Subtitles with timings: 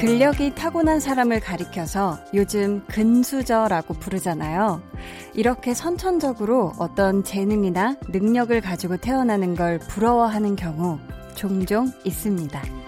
[0.00, 4.80] 근력이 타고난 사람을 가리켜서 요즘 근수저라고 부르잖아요.
[5.34, 10.98] 이렇게 선천적으로 어떤 재능이나 능력을 가지고 태어나는 걸 부러워하는 경우
[11.34, 12.79] 종종 있습니다.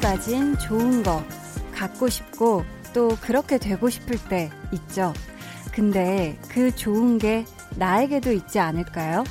[0.00, 1.22] 가진 좋은 거
[1.72, 5.12] 갖고 싶고 또 그렇게 되고 싶을 때 있죠.
[5.72, 7.44] 근데 그 좋은 게
[7.76, 9.24] 나에게도 있지 않을까요?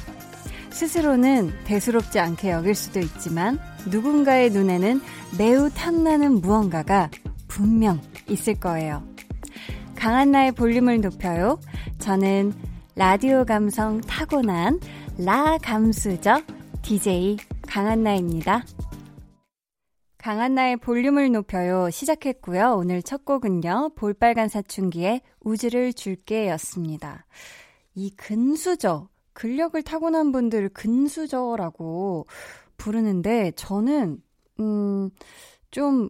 [0.69, 5.01] 스스로는 대수롭지 않게 여길 수도 있지만 누군가의 눈에는
[5.37, 7.09] 매우 탐나는 무언가가
[7.47, 9.03] 분명 있을 거예요.
[9.95, 11.59] 강한 나의 볼륨을 높여요.
[11.97, 12.53] 저는
[12.95, 14.79] 라디오 감성 타고난
[15.17, 16.41] 라 감수저
[16.83, 17.37] DJ
[17.67, 18.63] 강한나입니다.
[20.27, 22.75] 강한나의 볼륨을 높여요 시작했고요.
[22.75, 23.91] 오늘 첫 곡은요.
[23.95, 27.25] 볼빨간 사춘기의 우주를 줄게 였습니다.
[27.95, 32.27] 이 근수저, 근력을 타고난 분들을 근수저라고
[32.75, 34.21] 부르는데 저는
[34.59, 35.11] 음,
[35.71, 36.09] 좀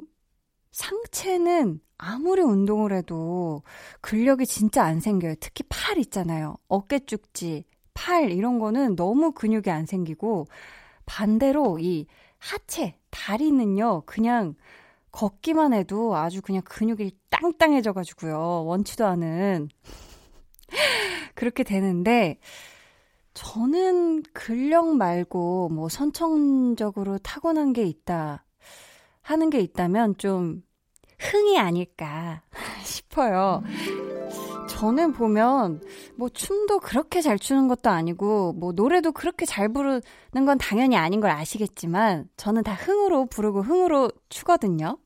[0.71, 3.61] 상체는 아무리 운동을 해도
[4.01, 5.35] 근력이 진짜 안 생겨요.
[5.39, 6.57] 특히 팔 있잖아요.
[6.67, 10.47] 어깨 쭉지, 팔 이런 거는 너무 근육이 안 생기고
[11.05, 12.07] 반대로 이
[12.39, 14.55] 하체, 다리는요, 그냥
[15.11, 18.65] 걷기만 해도 아주 그냥 근육이 땅땅해져가지고요.
[18.65, 19.69] 원치도 않은.
[21.35, 22.39] 그렇게 되는데,
[23.33, 28.43] 저는 근력 말고 뭐 선천적으로 타고난 게 있다
[29.21, 30.63] 하는 게 있다면 좀
[31.19, 32.41] 흥이 아닐까
[32.83, 33.61] 싶어요.
[34.77, 35.81] 저는 보면
[36.17, 41.19] 뭐 춤도 그렇게 잘 추는 것도 아니고 뭐 노래도 그렇게 잘 부르는 건 당연히 아닌
[41.19, 44.99] 걸 아시겠지만 저는 다 흥으로 부르고 흥으로 추거든요.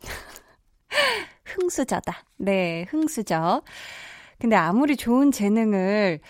[1.44, 2.24] 흥수저다.
[2.36, 3.62] 네, 흥수저.
[4.38, 6.20] 근데 아무리 좋은 재능을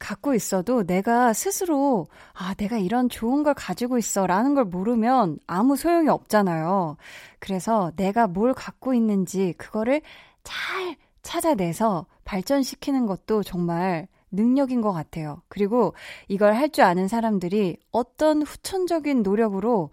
[0.00, 5.76] 갖고 있어도 내가 스스로 아, 내가 이런 좋은 걸 가지고 있어 라는 걸 모르면 아무
[5.76, 6.96] 소용이 없잖아요.
[7.38, 10.02] 그래서 내가 뭘 갖고 있는지 그거를
[10.42, 15.42] 잘 찾아내서 발전시키는 것도 정말 능력인 것 같아요.
[15.48, 15.94] 그리고
[16.28, 19.90] 이걸 할 줄 아는 사람들이 어떤 후천적인 노력으로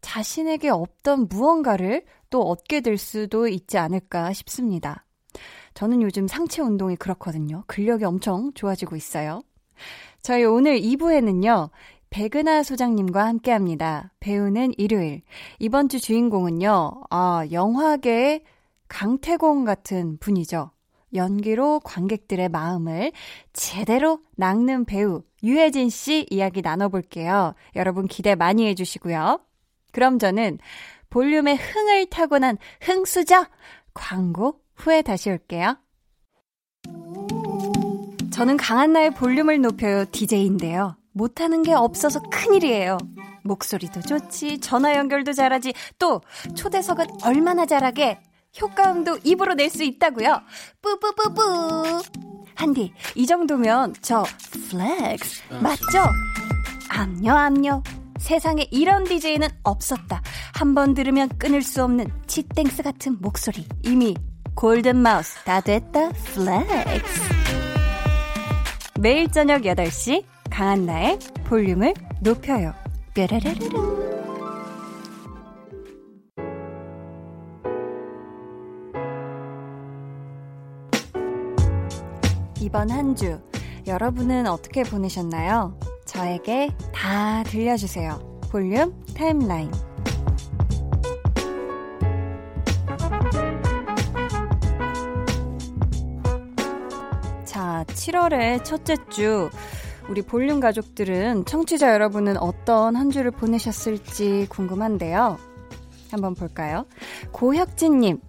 [0.00, 5.04] 자신에게 없던 무언가를 또 얻게 될 수도 있지 않을까 싶습니다.
[5.74, 7.64] 저는 요즘 상체 운동이 그렇거든요.
[7.66, 9.42] 근력이 엄청 좋아지고 있어요.
[10.22, 11.70] 저희 오늘 2부에는요.
[12.10, 14.12] 백은하 소장님과 함께 합니다.
[14.20, 15.22] 배우는 일요일.
[15.58, 16.92] 이번 주 주인공은요.
[17.10, 18.44] 아, 영화계의
[18.88, 20.70] 강태공 같은 분이죠.
[21.14, 23.12] 연기로 관객들의 마음을
[23.52, 27.54] 제대로 낚는 배우 유혜진 씨 이야기 나눠볼게요.
[27.76, 29.40] 여러분 기대 많이 해주시고요.
[29.92, 30.58] 그럼 저는
[31.10, 33.46] 볼륨의 흥을 타고난 흥수죠?
[33.94, 35.78] 광고 후에 다시 올게요.
[38.32, 40.96] 저는 강한나의 볼륨을 높여요 DJ인데요.
[41.12, 42.98] 못하는 게 없어서 큰일이에요.
[43.44, 46.20] 목소리도 좋지, 전화 연결도 잘하지, 또
[46.56, 48.18] 초대석은 얼마나 잘하게
[48.60, 50.40] 효과음도 입으로 낼 수 있다고요.
[50.82, 52.02] 뿌뿌뿌뿌.
[52.54, 54.24] 한디, 이 정도면 저
[54.70, 56.04] flex 맞죠?
[56.88, 57.82] 암요 암요.
[58.20, 60.22] 세상에 이런 DJ는 없었다.
[60.54, 63.66] 한 번 들으면 끊을 수 없는 치땡스 같은 목소리.
[63.82, 64.14] 이미
[64.54, 66.10] 골든 마우스 다 됐다.
[66.10, 67.20] flex.
[69.00, 72.72] 매일 저녁 8시 강한나의 볼륨을 높여요.
[73.14, 74.13] 뾰라라라라.
[82.74, 83.40] 이번 한 주
[83.86, 85.78] 여러분은 어떻게 보내셨나요?
[86.06, 88.40] 저에게 다 들려주세요.
[88.50, 89.70] 볼륨 타임라인.
[97.44, 99.50] 자, 7월의 첫째 주.
[100.08, 105.38] 우리 볼륨 가족들은 청취자 여러분은 어떤 한 주를 보내셨을지 궁금한데요.
[106.10, 106.86] 한번 볼까요?
[107.32, 108.20] 고혁진님,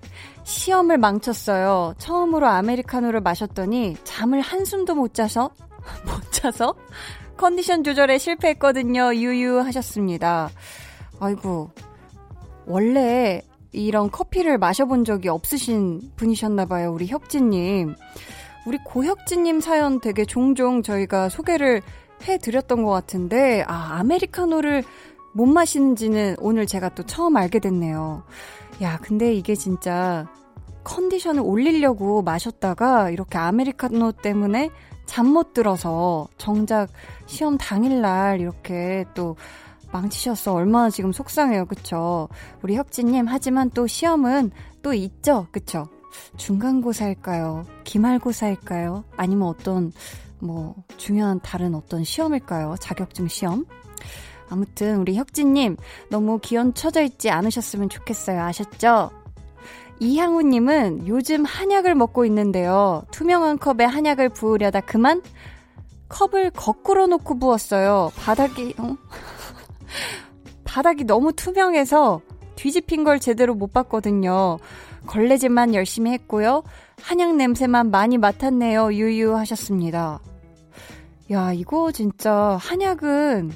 [0.45, 1.95] 시험을 망쳤어요.
[1.97, 5.51] 처음으로 아메리카노를 마셨더니 잠을 한숨도 못 자서,
[6.05, 6.75] 못 자서
[7.35, 9.13] 컨디션 조절에 실패했거든요.
[9.15, 10.49] 유유 하셨습니다.
[11.19, 11.71] 아이고,
[12.65, 16.93] 원래 이런 커피를 마셔본 적이 없으신 분이셨나봐요.
[16.93, 17.95] 우리 혁진님.
[18.65, 21.81] 우리 고혁진님 사연 되게 종종 저희가 소개를
[22.23, 24.83] 해드렸던 것 같은데, 아, 아메리카노를
[25.33, 28.23] 못 마시는지는 오늘 제가 또 처음 알게 됐네요.
[28.81, 30.27] 야, 근데 이게 진짜
[30.83, 34.69] 컨디션을 올리려고 마셨다가 이렇게 아메리카노 때문에
[35.05, 36.89] 잠 못 들어서 정작
[37.25, 39.35] 시험 당일날 이렇게 또
[39.91, 40.53] 망치셨어.
[40.53, 41.65] 얼마나 지금 속상해요.
[41.67, 42.27] 그쵸?
[42.63, 44.51] 우리 혁진님, 하지만 또 시험은
[44.81, 45.47] 또 있죠.
[45.51, 45.87] 그쵸?
[46.37, 47.65] 중간고사일까요?
[47.83, 49.03] 기말고사일까요?
[49.15, 49.91] 아니면 어떤,
[50.39, 52.75] 뭐, 중요한 다른 어떤 시험일까요?
[52.79, 53.65] 자격증 시험?
[54.49, 55.77] 아무튼, 우리 혁진님,
[56.09, 58.41] 너무 기운 쳐져 있지 않으셨으면 좋겠어요.
[58.41, 59.11] 아셨죠?
[59.99, 63.03] 이향우님은 요즘 한약을 먹고 있는데요.
[63.11, 65.21] 투명한 컵에 한약을 부으려다 그만
[66.09, 68.11] 컵을 거꾸로 놓고 부었어요.
[68.17, 68.95] 바닥이, 어?
[70.63, 72.21] 바닥이 너무 투명해서
[72.55, 74.59] 뒤집힌 걸 제대로 못 봤거든요.
[75.07, 76.63] 걸레질만 열심히 했고요.
[77.01, 78.93] 한약 냄새만 많이 맡았네요.
[78.93, 80.19] 유유 하셨습니다.
[81.31, 83.51] 야, 이거 진짜 한약은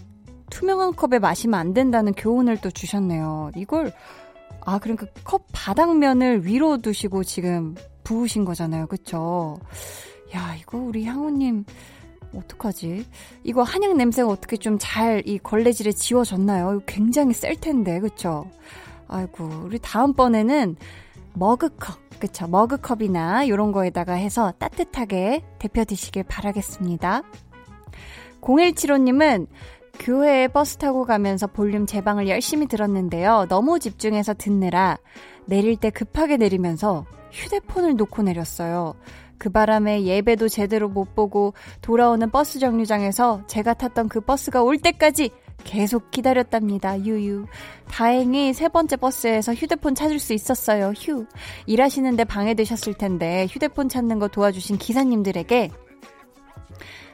[0.50, 3.52] 투명한 컵에 마시면 안 된다는 교훈을 또 주셨네요.
[3.56, 3.92] 이걸
[4.66, 8.88] 아, 그러니까 컵 바닥면을 위로 두시고 지금 부으신 거잖아요.
[8.88, 9.58] 그쵸?
[10.36, 11.66] 야, 이거 우리 향우님,
[12.36, 13.06] 어떡하지?
[13.44, 16.82] 이거 한약 냄새가 어떻게 좀 잘 이 걸레질에 지워졌나요?
[16.86, 18.46] 굉장히 셀 텐데, 그쵸?
[19.08, 20.76] 아이고, 우리 다음번에는
[21.34, 22.48] 머그컵, 그쵸?
[22.48, 27.24] 머그컵이나 이런 거에다가 해서 따뜻하게 데펴 드시길 바라겠습니다.
[28.42, 29.48] 0175님은
[30.00, 33.46] 교회에 버스 타고 가면서 볼륨 제방을 열심히 들었는데요.
[33.50, 34.98] 너무 집중해서 듣느라
[35.46, 38.96] 내릴 때 급하게 내리면서 휴대폰을 놓고 내렸어요.
[39.38, 45.32] 그 바람에 예배도 제대로 못 보고 돌아오는 버스 정류장에서 제가 탔던 그 버스가 올 때까지
[45.64, 47.04] 계속 기다렸답니다.
[47.04, 47.46] 유유.
[47.90, 50.94] 다행히 세 번째 버스에서 휴대폰 찾을 수 있었어요.
[50.96, 51.26] 휴.
[51.66, 55.72] 일하시는데 방해되셨을 텐데 휴대폰 찾는 거 도와주신 기사님들에게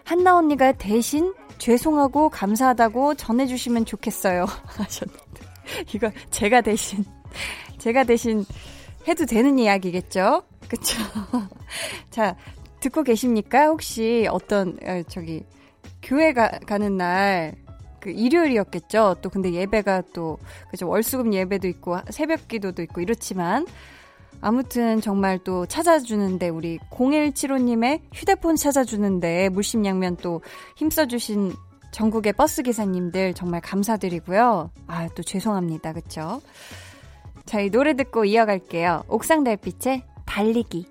[0.03, 4.45] 한나 언니가 대신 죄송하고 감사하다고 전해주시면 좋겠어요.
[4.65, 5.45] 하셨는데.
[5.93, 7.03] 이거 제가 대신,
[7.77, 8.45] 제가 대신
[9.07, 10.43] 해도 되는 이야기겠죠?
[10.67, 10.97] 그쵸?
[12.09, 12.35] 자,
[12.79, 13.67] 듣고 계십니까?
[13.67, 15.43] 혹시 어떤, 어, 저기,
[16.01, 17.55] 교회 가, 가는 날,
[17.99, 19.17] 그 일요일이었겠죠?
[19.21, 20.37] 또 근데 예배가 또,
[20.69, 20.87] 그죠?
[20.87, 23.65] 월수금 예배도 있고, 새벽 기도도 있고, 이렇지만,
[24.41, 30.41] 아무튼 정말 또 찾아주는데 우리 0175님의 휴대폰 찾아주는데 물심양면 또
[30.75, 31.53] 힘써주신
[31.91, 34.69] 전국의 버스 기사님들 정말 감사드리고요.
[34.87, 35.93] 아, 또 죄송합니다.
[37.45, 39.03] 자, 이 노래 듣고 이어갈게요.
[39.07, 40.87] 옥상 달빛의 달리기.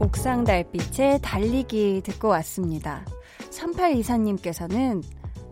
[0.00, 3.04] 옥상 달빛의 달리기 듣고 왔습니다.
[3.50, 5.02] 3824님께서는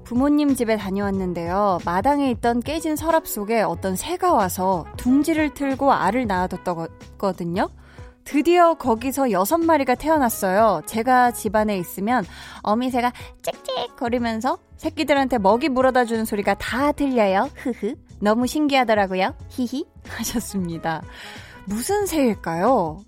[0.04, 1.78] 부모님 집에 다녀왔는데요.
[1.84, 7.68] 마당에 있던 깨진 서랍 속에 어떤 새가 와서 둥지를 틀고 알을 낳아뒀거든요.
[8.24, 10.82] 드디어 거기서 여섯 마리가 태어났어요.
[10.86, 12.24] 제가 집안에 있으면
[12.62, 13.12] 어미새가
[13.42, 17.50] 짹짹 거리면서 새끼들한테 먹이 물어다 주는 소리가 다 들려요.
[17.54, 17.94] 흐흐.
[18.20, 19.34] 너무 신기하더라고요.
[19.48, 19.84] 히히.
[20.08, 21.02] 하셨습니다.
[21.66, 23.00] 무슨 새일까요?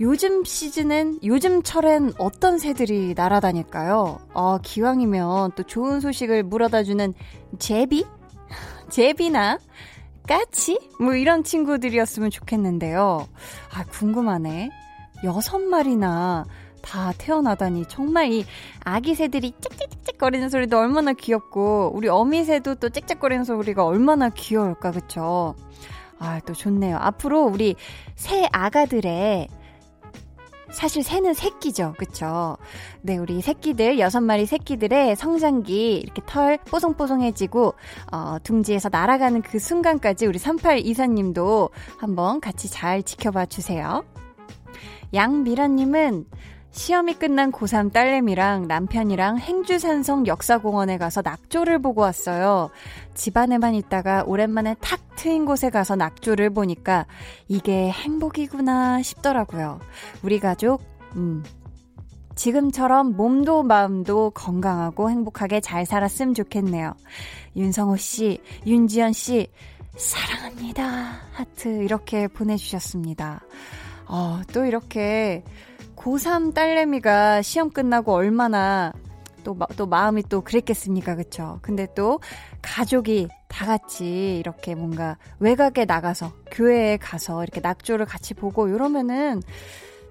[0.00, 4.18] 요즘 시즌엔, 요즘 철엔 어떤 새들이 날아다닐까요?
[4.32, 7.14] 어, 기왕이면 또 좋은 소식을 물어다주는
[7.58, 8.04] 제비?
[8.90, 9.58] 제비나
[10.26, 10.78] 까치?
[10.98, 13.28] 뭐 이런 친구들이었으면 좋겠는데요.
[13.74, 14.70] 아, 궁금하네.
[15.24, 16.44] 여섯 마리나
[16.80, 18.44] 다 태어나다니 정말 이
[18.82, 24.90] 아기 새들이 짹짹짹짹 거리는 소리도 얼마나 귀엽고 우리 어미 새도 또 짹짹거리는 소리가 얼마나 귀여울까
[24.90, 25.54] 그쵸?
[26.18, 26.96] 아, 또 좋네요.
[26.96, 27.76] 앞으로 우리
[28.16, 29.48] 새 아가들의
[30.72, 31.94] 사실 새는 새끼죠.
[31.98, 32.56] 그쵸?
[33.02, 37.74] 네, 우리 새끼들, 여섯 마리 새끼들의 성장기, 이렇게 털 뽀송뽀송해지고,
[38.12, 44.04] 어, 둥지에서 날아가는 그 순간까지 우리 3824님도 한번 같이 잘 지켜봐 주세요.
[45.14, 46.24] 양미라님은
[46.72, 52.70] 시험이 끝난 고3 딸내미랑 남편이랑 행주산성 역사공원에 가서 낙조를 보고 왔어요.
[53.14, 57.06] 집안에만 있다가 오랜만에 탁 트인 곳에 가서 낙조를 보니까
[57.46, 59.80] 이게 행복이구나 싶더라고요.
[60.22, 60.82] 우리 가족,
[61.14, 61.44] 음,
[62.34, 66.94] 지금처럼 몸도 마음도 건강하고 행복하게 잘 살았으면 좋겠네요.
[67.54, 69.48] 윤성호 씨, 윤지연 씨,
[69.96, 71.20] 사랑합니다.
[71.32, 73.42] 하트 이렇게 보내주셨습니다.
[74.06, 75.44] 어, 또 이렇게
[76.02, 78.92] 고3 딸내미가 시험 끝나고 얼마나
[79.44, 81.14] 또, 또 마음이 또 그랬겠습니까?
[81.14, 81.60] 그쵸?
[81.62, 82.18] 근데 또
[82.60, 89.42] 가족이 다 같이 이렇게 뭔가 외곽에 나가서 교회에 가서 이렇게 낙조를 같이 보고 이러면은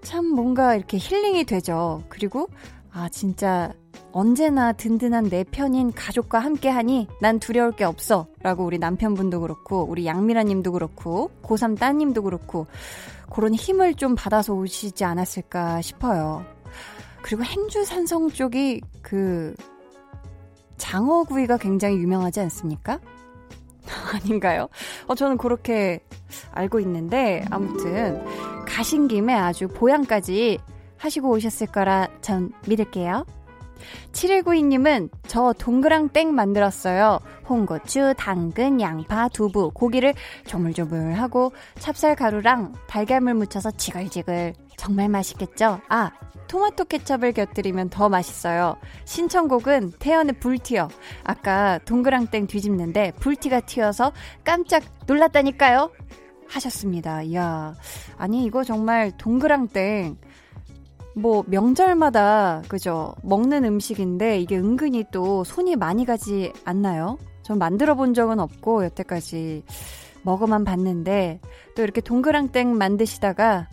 [0.01, 2.03] 참 뭔가 이렇게 힐링이 되죠.
[2.07, 2.48] 그리고
[2.93, 3.74] 아, 진짜
[4.12, 8.27] 언제나 든든한 내 편인 가족과 함께 하니 난 두려울 게 없어.
[8.41, 12.67] 라고 우리 남편분도 그렇고, 우리 양미라 님도 그렇고, 고3 따님도 그렇고,
[13.29, 16.45] 그런 힘을 좀 받아서 오시지 않았을까 싶어요.
[17.21, 19.55] 그리고 행주 산성 쪽이 그
[20.77, 23.00] 장어구이가 굉장히 유명하지 않습니까?
[24.13, 24.67] 아닌가요?
[25.07, 26.01] 어, 저는 그렇게
[26.51, 28.21] 알고 있는데, 아무튼,
[28.65, 30.60] 가신 김에 아주 보양까지
[31.01, 33.25] 하시고 오셨을 거라 전 믿을게요.
[34.12, 37.20] 7192님은 저 동그랑땡 만들었어요.
[37.50, 40.13] 홍고추, 당근, 양파, 두부, 고기를
[40.46, 44.53] 조물조물하고 찹쌀 가루랑 달걀물 묻혀서 지글지글.
[44.77, 45.79] 정말 맛있겠죠?
[45.89, 46.12] 아,
[46.48, 48.75] 토마토 케첩을 곁들이면 더 맛있어요.
[49.05, 50.89] 신청곡은 태연의 불튀어.
[51.24, 54.12] 아까 동그랑땡 뒤집는데 불티가 튀어서
[54.43, 55.91] 깜짝 놀랐다니까요.
[56.48, 57.24] 하셨습니다.
[57.24, 57.74] 이야.
[58.17, 60.17] 아니, 이거 정말 동그랑땡.
[61.15, 63.13] 뭐, 명절마다, 그죠?
[63.24, 67.18] 먹는 음식인데, 이게 은근히 또 손이 많이 가지 않나요?
[67.44, 69.63] 전 만들어 본 적은 없고, 여태까지
[70.24, 71.41] 먹어만 봤는데,
[71.75, 73.68] 또 이렇게 동그랑땡 만드시다가,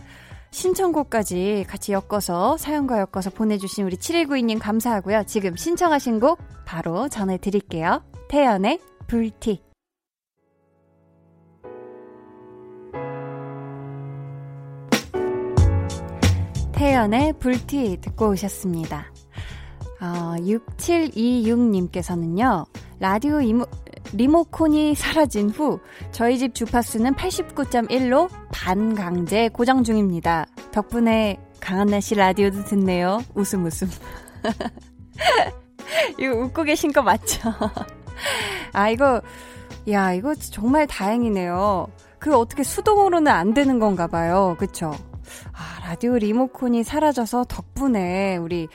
[0.51, 5.25] 신청곡까지 같이 엮어서 사연과 엮어서 보내주신 우리 7192님 감사하고요.
[5.27, 8.03] 지금 신청하신 곡 바로 전해드릴게요.
[8.29, 9.68] 태연의 불티.
[16.79, 19.07] 태연의 불티 듣고 오셨습니다.
[20.01, 22.67] 어, 6726님께서는요,
[23.01, 23.67] 라디오 이모,
[24.13, 25.81] 리모콘이 사라진 후
[26.13, 30.47] 저희 집 주파수는 89.1로 반강제 고정 중입니다.
[30.71, 33.25] 덕분에 강한나 씨 라디오도 듣네요.
[33.35, 33.91] 웃음 웃음.
[36.17, 37.53] 이거 웃고 계신 거 맞죠?
[38.73, 39.21] 아, 이거,
[39.91, 41.89] 야, 이거 정말 다행이네요.
[42.21, 44.55] 그 어떻게 수동으로는 안 되는 건가 봐요.
[44.61, 44.93] 그쵸?
[45.53, 48.69] 아, 라디오 리모콘이 사라져서 덕분에 우리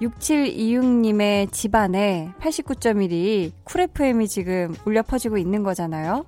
[0.00, 6.24] 6726님의 집안에 89.1이 쿨 FM이 지금 울려 퍼지고 있는 거잖아요.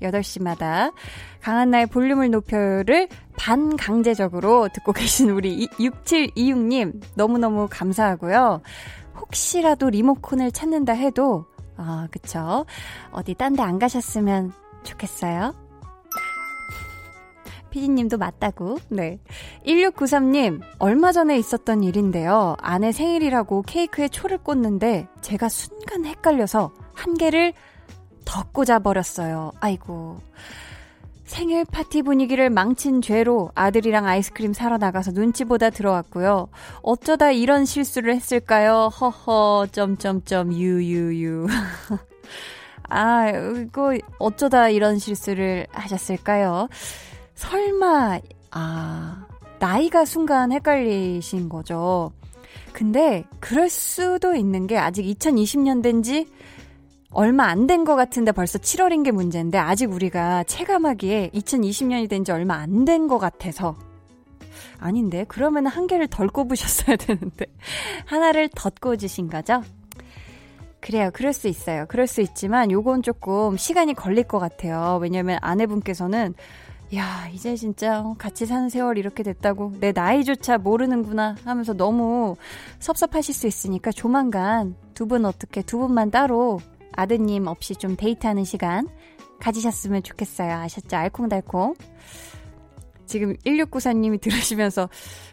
[0.00, 0.92] 8시마다
[1.40, 8.62] 강한나의 볼륨을 높여를 반강제적으로 듣고 계신 우리 6726님 너무너무 감사하고요.
[9.20, 11.44] 혹시라도 리모콘을 찾는다 해도
[11.76, 12.66] 아, 그쵸.
[13.12, 14.52] 어디 딴 데 안 가셨으면
[14.84, 15.54] 좋겠어요.
[17.72, 18.78] 피디님도 맞다고.
[18.88, 19.18] 네.
[19.66, 22.54] 1693님, 얼마 전에 있었던 일인데요.
[22.60, 27.54] 아내 생일이라고 케이크에 초를 꽂는데 제가 순간 헷갈려서 한 개를
[28.24, 29.52] 더 꽂아버렸어요.
[29.58, 30.18] 아이고.
[31.24, 36.48] 생일 파티 분위기를 망친 죄로 아들이랑 아이스크림 사러 나가서 눈치보다 들어왔고요.
[36.82, 38.88] 어쩌다 이런 실수를 했을까요?
[38.88, 41.46] 허허, 점점점, 유유유.
[42.90, 46.68] 아, 이거 어쩌다 이런 실수를 하셨을까요?
[47.46, 48.20] 설마,
[48.52, 49.26] 아,
[49.58, 52.12] 나이가 순간 헷갈리신 거죠.
[52.72, 56.26] 근데 그럴 수도 있는 게 아직 2020년 된지
[57.10, 62.30] 얼마 안 된 것 같은데 벌써 7월인 게 문제인데 아직 우리가 체감하기에 2020년이 된 지
[62.32, 63.76] 얼마 안 된 것 같아서
[64.78, 67.46] 아닌데 그러면 한 개를 덜 꼽으셨어야 되는데
[68.06, 69.62] 하나를 더 꽂으신 거죠?
[70.80, 71.10] 그래요.
[71.12, 71.84] 그럴 수 있어요.
[71.88, 74.98] 그럴 수 있지만 요건 조금 시간이 걸릴 것 같아요.
[75.02, 76.34] 왜냐면 아내분께서는
[76.94, 82.36] 야, 이제 진짜 같이 사는 세월 이렇게 됐다고 내 나이조차 모르는구나 하면서 너무
[82.80, 86.60] 섭섭하실 수 있으니까 조만간 두 분 어떻게 두 분만 따로
[86.92, 88.86] 아드님 없이 좀 데이트하는 시간
[89.40, 90.52] 가지셨으면 좋겠어요.
[90.52, 90.96] 아셨죠?
[90.96, 91.74] 알콩달콩.
[93.12, 94.88] 지금 1694님이 들으시면서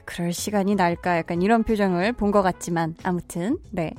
[0.06, 3.92] 그럴 시간이 날까 약간 이런 표정을 본 것 같지만 아무튼 네.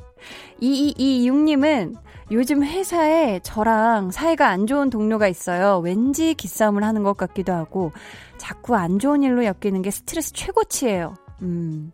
[0.62, 1.96] 2226님은
[2.30, 5.78] 요즘 회사에 저랑 사이가 안 좋은 동료가 있어요.
[5.78, 7.90] 왠지 기싸움을 하는 것 같기도 하고
[8.38, 11.14] 자꾸 안 좋은 일로 엮이는 게 스트레스 최고치예요.
[11.42, 11.90] 음.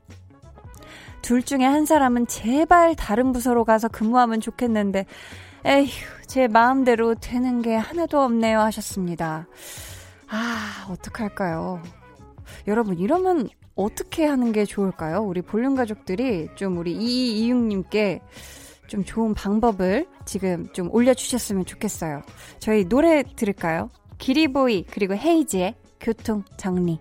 [1.22, 5.06] 둘 중에 한 사람은 제발 다른 부서로 가서 근무하면 좋겠는데
[5.64, 5.88] 에휴,
[6.26, 9.46] 제 마음대로 되는 게 하나도 없네요 하셨습니다.
[10.28, 11.82] 아, 어떡할까요?
[12.66, 15.20] 여러분, 이러면 어떻게 하는 게 좋을까요?
[15.20, 18.20] 우리 볼륨 가족들이 좀 우리 2226님께
[18.86, 22.22] 좀 좋은 방법을 지금 좀 올려주셨으면 좋겠어요.
[22.58, 23.90] 저희 노래 들을까요?
[24.18, 27.00] 기리보이 그리고 헤이지의 교통 정리.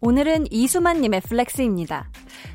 [0.00, 2.08] 오늘은 이수만님의 flex입니다.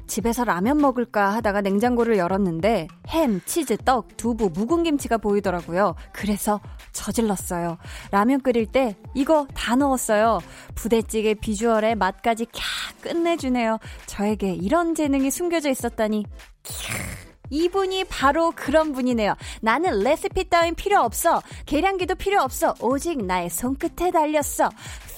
[0.07, 5.95] 집에서 라면 먹을까 하다가 냉장고를 열었는데 햄, 치즈, 떡, 두부, 묵은 김치가 보이더라고요.
[6.13, 6.61] 그래서
[6.93, 7.77] 저질렀어요.
[8.11, 10.39] 라면 끓일 때 이거 다 넣었어요.
[10.75, 12.61] 부대찌개 비주얼에 맛까지 캬
[13.01, 13.77] 끝내주네요.
[14.05, 16.25] 저에게 이런 재능이 숨겨져 있었다니.
[16.63, 17.23] 캬.
[17.49, 19.35] 이분이 바로 그런 분이네요.
[19.61, 21.41] 나는 레시피 따윈 필요 없어.
[21.65, 22.73] 계량기도 필요 없어.
[22.79, 24.69] 오직 나의 손끝에 달렸어.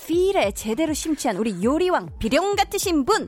[0.08, 3.28] 필에 제대로 심취한 우리 요리왕 비룡 같으신 분.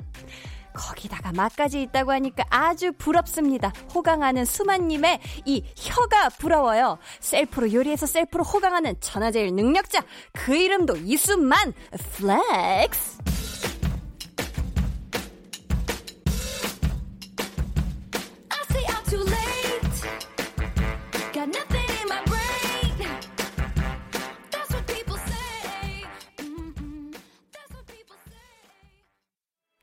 [0.74, 3.74] 거기다가 맛까지 있다고 하니까 아주 부럽습니다.
[3.96, 7.00] 호강하는 수만님의 이 혀가 부러워요.
[7.20, 10.04] 셀프로 요리해서 셀프로 호강하는 천하제일 능력자.
[10.34, 11.74] 그 이름도 이수만
[12.14, 13.18] flex.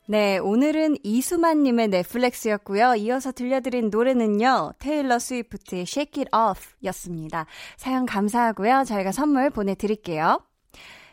[0.06, 2.96] 네, 오늘은 이수만님의 넷플렉스였고요.
[2.96, 7.46] 이어서 들려드린 노래는요, 테일러 스위프트의 Shake It Off 였습니다.
[7.78, 8.84] 사연 감사하고요.
[8.86, 10.42] 저희가 선물 보내드릴게요.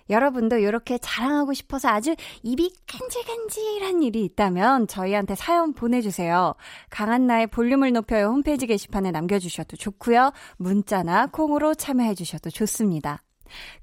[0.10, 6.56] 여러분도 이렇게 자랑하고 싶어서 아주 입이 간질간질한 일이 있다면 저희한테 사연 보내주세요.
[6.90, 10.34] 강한나의 볼륨을 높여요 홈페이지 게시판에 남겨주셔도 좋고요.
[10.58, 13.24] 문자나 콩으로 참여해주셔도 좋습니다.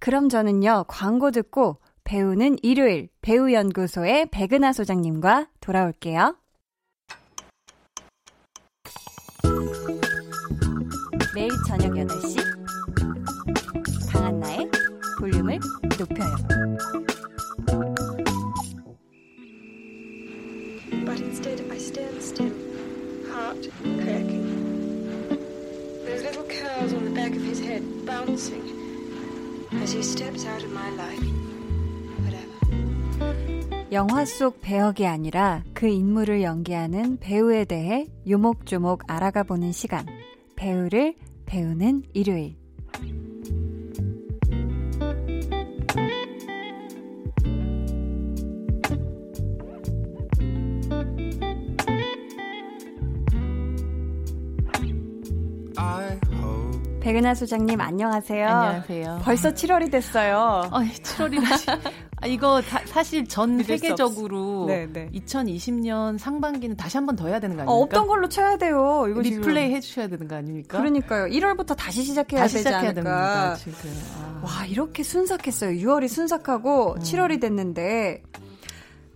[0.01, 6.37] 그럼 저는요, 광고 듣고 배우는 일요일 배우연구소의 백은하 소장님과 돌아올게요.
[11.35, 12.39] 매일 저녁 8시
[14.11, 14.71] 강한나의
[15.21, 15.61] 볼륨을
[15.99, 16.35] 높여요.
[33.91, 40.07] 영화 속 배역이 아니라 그 인물을 연기하는 배우에 대해 요목조목 알아가 보는 시간.
[40.57, 41.15] 배우를
[41.47, 42.57] 배우는 일요일.
[57.01, 58.47] 백은하 소장님 안녕하세요.
[58.47, 59.21] 안녕하세요.
[59.23, 60.69] 벌써 7월이 됐어요.
[60.71, 61.81] 어, 7월이라지.
[62.29, 65.09] 아, 이거 다, 사실 전 세계적으로 네, 네.
[65.15, 67.73] 2020년 상반기는 다시 한 번 더 해야 되는 거 아닙니까?
[67.79, 69.07] 어, 없던 걸로 쳐야 돼요.
[69.11, 70.79] 이거 리플레이 해주셔야 되는 거 아닙니까?
[70.79, 71.27] 그러니까요.
[71.27, 73.55] 1월부터 다시 시작해야 다시 되지 시작해야 않을까.
[73.55, 73.91] 됩니다, 지금.
[74.21, 74.41] 아.
[74.45, 75.71] 와 이렇게 순삭했어요.
[75.81, 76.99] 6월이 순삭하고 음.
[77.01, 78.23] 7월이 됐는데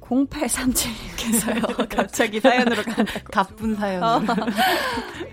[0.00, 1.88] 0837님께서요.
[1.94, 3.20] 갑자기 사연으로 간다고.
[3.30, 4.06] 가쁜 사연으로.
[4.06, 4.20] 어.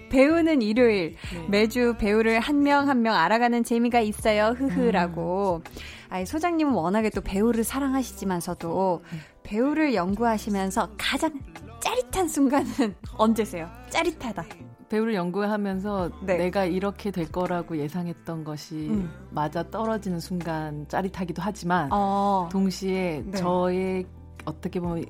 [0.10, 1.16] 배우는 일요일.
[1.34, 1.46] 네.
[1.50, 4.56] 매주 배우를 한명 한 명 알아가는 재미가 있어요.
[4.58, 5.62] 흐흐라고.
[5.66, 5.72] 음.
[6.10, 9.20] 아이, 소장님은 워낙에 또 배우를 사랑하시지만서도 음.
[9.44, 11.32] 배우를 연구하시면서 가장
[11.80, 13.70] 짜릿한 순간은 언제세요?
[13.90, 14.44] 짜릿하다.
[14.90, 16.38] 배우를 연구하면서 네.
[16.38, 19.12] 내가 이렇게 될 거라고 예상했던 것이 음.
[19.30, 22.50] 맞아 떨어지는 순간 짜릿하기도 하지만 어.
[22.52, 23.38] 동시에 네.
[23.38, 24.08] 저의
[24.46, 25.06] 어떻게 보면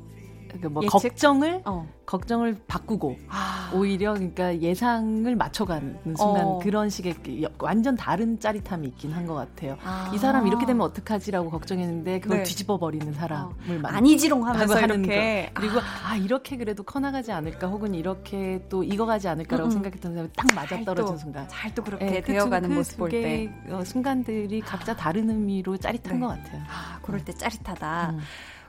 [0.61, 1.87] 그뭐 걱정을 어.
[2.05, 3.71] 걱정을 바꾸고 아.
[3.73, 6.59] 오히려 그러니까 예상을 맞춰가는 순간 어.
[6.59, 9.77] 그런 식의 그 완전 다른 짜릿함이 있긴 한 것 같아요.
[9.83, 10.11] 아.
[10.13, 12.43] 이 사람 이렇게 되면 어떡하지라고 걱정했는데 그걸 네.
[12.43, 13.87] 뒤집어 버리는 사람을 어.
[13.87, 15.61] 아니지롱하면서 이렇게 거.
[15.61, 16.11] 그리고 아.
[16.11, 16.15] 아.
[16.15, 19.71] 이렇게 그래도 커나가지 않을까 혹은 이렇게 또 익어가지 않을까라고 음.
[19.71, 23.83] 생각했던 사람이 딱 맞아 떨어진 순간 잘 또 그렇게 네, 되어가는 그, 모습 볼때 어,
[23.85, 26.19] 순간들이 각자 다른 의미로 짜릿한 네.
[26.19, 26.61] 것 같아요.
[26.67, 28.09] 아, 그럴 때 짜릿하다.
[28.11, 28.19] 음.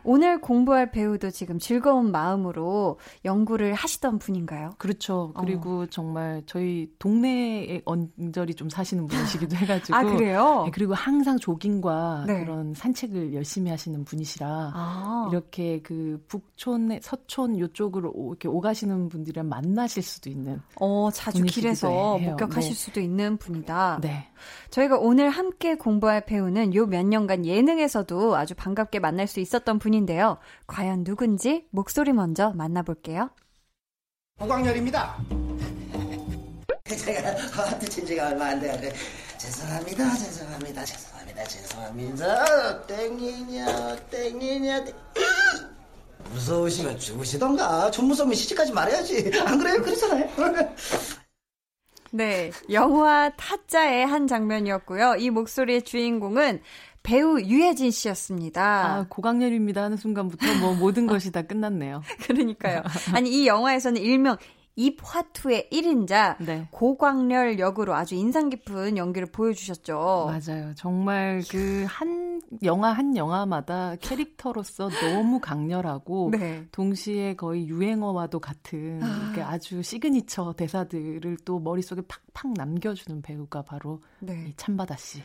[0.05, 4.71] 오늘 공부할 배우도 지금 즐거운 마음으로 연구를 하시던 분인가요?
[4.79, 5.33] 그렇죠.
[5.35, 5.41] 어.
[5.41, 5.87] 그리고 어.
[5.87, 9.97] 정말 저희 동네에 언저리 좀 사시는 분이시기도 해가지고.
[9.97, 10.63] 아, 그래요?
[10.67, 12.45] 네, 그리고 항상 조깅과 네.
[12.45, 15.29] 그런 산책을 열심히 하시는 분이시라 아.
[15.31, 20.61] 이렇게 그 북촌, 서촌 요쪽으로 이렇게 오가시는 분들이랑 만나실 수도 있는.
[20.81, 22.31] 어, 자주 길에서 해요.
[22.31, 22.77] 목격하실 네.
[22.77, 23.99] 수도 있는 분이다.
[24.03, 24.29] 네.
[24.71, 29.90] 저희가 오늘 함께 공부할 배우는 요 몇 년간 예능에서도 아주 반갑게 만날 수 있었던 분
[29.91, 30.39] 분인데요.
[30.67, 33.31] 과연 누군지 목소리 먼저 만나볼게요.
[34.41, 35.17] 호광열입니다.
[36.85, 38.73] 제가 하트 지가 얼마 안 돼요.
[39.39, 42.87] 죄송합니다, 죄송합니다, 죄송합니다, 죄송합니다.
[42.87, 44.95] 땡이냐, 땡이냐, 땡...
[46.33, 47.91] 무서우시면 죽으시던가.
[47.91, 49.33] 좀 무서우면 시집까지 말해야지.
[49.45, 49.83] 안 그래요?
[49.83, 50.29] 그렇잖아요.
[52.13, 55.17] 네, 영화 타짜의 한 장면이었고요.
[55.17, 56.61] 이 목소리의 주인공은
[57.03, 58.63] 배우 유해진 씨였습니다.
[58.63, 62.03] 아, 고광렬입니다 하는 순간부터 뭐 모든 것이 다 끝났네요.
[62.27, 62.83] 그러니까요.
[63.15, 64.37] 아니, 이 영화에서는 일명
[64.77, 66.69] 입화투의 1인자 네.
[66.71, 70.31] 고광렬 역으로 아주 인상 깊은 연기를 보여주셨죠.
[70.31, 70.75] 맞아요.
[70.75, 72.31] 정말 그 한
[72.63, 76.67] 영화 한 영화마다 캐릭터로서 너무 강렬하고 네.
[76.73, 79.33] 동시에 거의 유행어와도 같은 아.
[79.45, 82.03] 아주 시그니처 대사들을 또 머릿속에
[82.35, 84.47] 팍팍 남겨주는 배우가 바로 네.
[84.49, 85.23] 이 참바다 씨.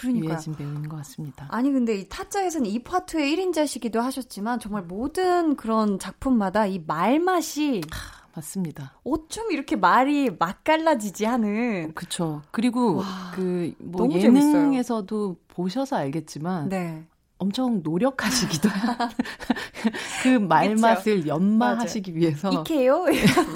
[0.00, 1.46] 그러니까 유해진 배우인 것 같습니다.
[1.50, 8.26] 아니 근데 이 타짜에서는 이 파트의 1인자시기도 하셨지만 정말 모든 그런 작품마다 이 말맛이 아,
[8.34, 8.92] 맞습니다.
[9.04, 11.92] 어쩜 이렇게 말이 맛깔나지지 하는.
[11.94, 12.42] 그렇죠.
[12.50, 13.02] 그리고
[13.34, 15.36] 그 뭐 예능에서도 재밌어요.
[15.48, 17.06] 보셔서 알겠지만 네.
[17.38, 18.68] 엄청 노력하시기도
[20.22, 23.04] 그 말맛을 연마하시기 위해서 이케요?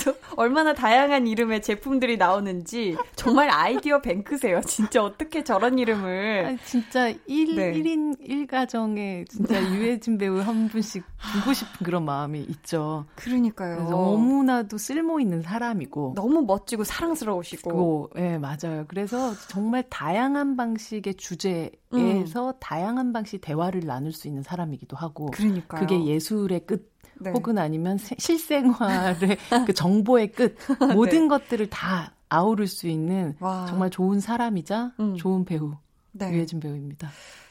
[0.04, 4.60] 또 얼마나 다양한 이름의 제품들이 나오는지 정말 아이디어 뱅크세요.
[4.66, 7.72] 진짜 어떻게 저런 이름을 아니, 진짜 1, 네.
[7.72, 13.06] 1인 1가정에 진짜 유해진 배우 한 분씩 두고 싶은 그런 마음이 있죠.
[13.14, 13.88] 그러니까요.
[13.88, 18.84] 너무나도 쓸모 있는 사람이고 너무 멋지고 사랑스러우시고 예, 네, 맞아요.
[18.88, 22.52] 그래서 정말 다양한 방식의 주제 에서 음.
[22.60, 25.80] 다양한 방식 대화 대화를 나눌 수 있는 사람이기도 하고 그러니까요.
[25.80, 27.30] 그게 예술의 끝 네.
[27.30, 30.56] 혹은 아니면 실생활의 그 정보의 끝
[30.94, 31.28] 모든 네.
[31.28, 33.66] 것들을 다 아우를 수 있는 와.
[33.68, 35.16] 정말 좋은 사람이자 음.
[35.16, 35.74] 좋은 배우
[36.12, 36.30] 네.
[36.32, 37.10] 유해진 배우입니다.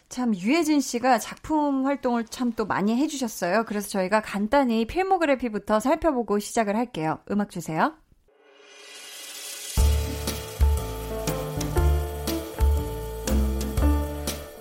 [0.09, 3.65] 참 유해진 씨가 작품 활동을 참 또 많이 해주셨어요.
[3.65, 7.19] 그래서 저희가 간단히 필모그래피부터 살펴보고 시작을 할게요.
[7.29, 7.93] 음악 주세요.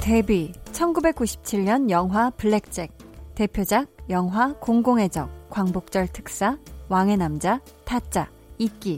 [0.08, 2.90] 데뷔 1997년 영화 블랙잭.
[3.34, 6.56] 대표작 영화 공공의 적 광복절 특사
[6.88, 8.96] 왕의 남자 타짜 이끼.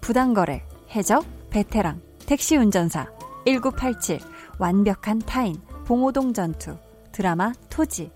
[0.00, 0.62] 부당거래
[0.94, 3.10] 해적 베테랑 택시운전사.
[3.44, 4.20] 1987
[4.60, 5.56] 완벽한 타인.
[5.84, 6.76] 봉오동 전투.
[7.10, 8.12] 드라마 토지.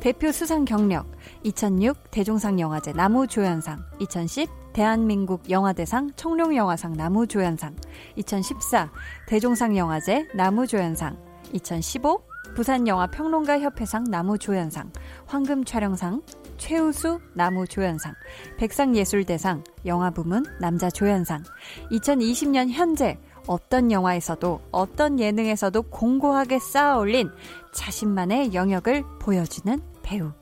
[0.00, 1.06] 대표 수상 경력
[1.44, 3.78] 2006 대종상 영화제 나무조연상.
[4.00, 7.76] 2010 대한민국 영화대상 청룡영화상 나무조연상.
[8.16, 8.90] 2014
[9.28, 12.22] 대종상 영화제 나무조연상 2015
[12.54, 14.90] 부산영화평론가협회상 나무조연상,
[15.26, 16.22] 황금촬영상,
[16.56, 18.14] 최우수 나무조연상,
[18.56, 21.42] 백상예술대상, 영화부문 남자조연상,
[21.90, 27.30] 2020년 현재 어떤 영화에서도 어떤 예능에서도 공고하게 쌓아 올린
[27.72, 30.32] 자신만의 영역을 보여주는 배우.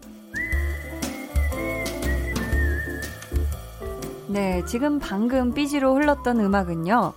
[4.29, 7.13] 네, 지금 방금 삐지로 흘렀던 음악은요.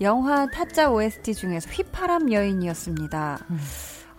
[0.00, 3.46] 영화 타짜 OST 중에서 휘파람 여인이었습니다.
[3.50, 3.58] 음.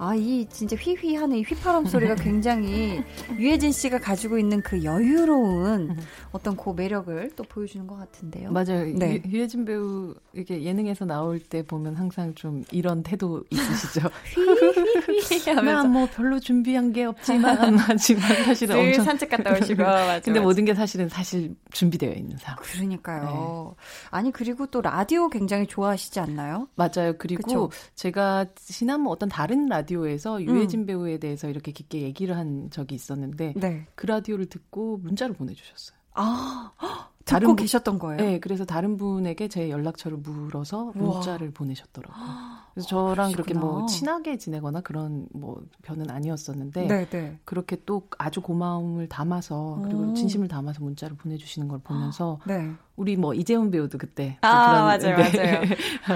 [0.01, 3.03] 아, 이 진짜 휘휘하는 이 휘파람 소리가 굉장히
[3.37, 5.97] 유해진 씨가 가지고 있는 그 여유로운
[6.31, 8.49] 어떤 그 매력을 또 보여주는 것 같은데요.
[8.49, 8.85] 맞아요.
[8.97, 9.21] 네.
[9.29, 14.07] 유, 해진 배우 이게 예능에서 나올 때 보면 항상 좀 이런 태도 있으시죠.
[15.05, 20.21] 휘휘휘 하면서 뭐 별로 준비한 게 없지만 하지만 사실은 엄청 산책 갔다 오시고 맞아.
[20.21, 20.47] 근데 맞아.
[20.47, 22.57] 모든 게 사실은 사실 준비되어 있는 상황.
[22.61, 23.75] 그러니까요.
[23.77, 23.83] 네.
[24.11, 26.69] 아니 그리고 또 라디오 굉장히 좋아하시지 않나요?
[26.75, 27.15] 맞아요.
[27.17, 27.69] 그리고 그쵸?
[27.95, 30.85] 제가 지난 뭐 어떤 다른 라디오 라디오에서 유해진 음.
[30.85, 33.87] 배우에 대해서 이렇게 깊게 얘기를 한 적이 있었는데 네.
[33.95, 35.97] 그 라디오를 듣고 문자를 보내주셨어요.
[36.13, 36.71] 아,
[37.25, 38.17] 다른 듣고 계셨던 거예요?
[38.17, 41.53] 네, 그래서 다른 분에게 제 연락처를 물어서 문자를 우와.
[41.53, 42.25] 보내셨더라고요.
[42.79, 47.09] 그래서 저랑 아, 그렇게 뭐 친하게 지내거나 그런 뭐 변은 아니었었는데 네네.
[47.09, 47.39] 네.
[47.43, 52.71] 그렇게 또 아주 고마움을 담아서 그리고 진심을 담아서 문자를 보내주시는 걸 보면서 네.
[52.95, 55.41] 우리 뭐 이재훈 배우도 그때 아 그런, 맞아요 네.
[55.41, 55.61] 맞아요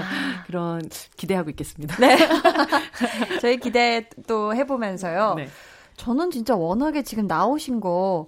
[0.46, 0.82] 그런
[1.16, 1.96] 기대하고 있겠습니다.
[1.96, 2.16] 네,
[3.40, 5.34] 저희 기대 또 해보면서요.
[5.34, 5.48] 네.
[5.96, 8.26] 저는 진짜 워낙에 지금 나오신 거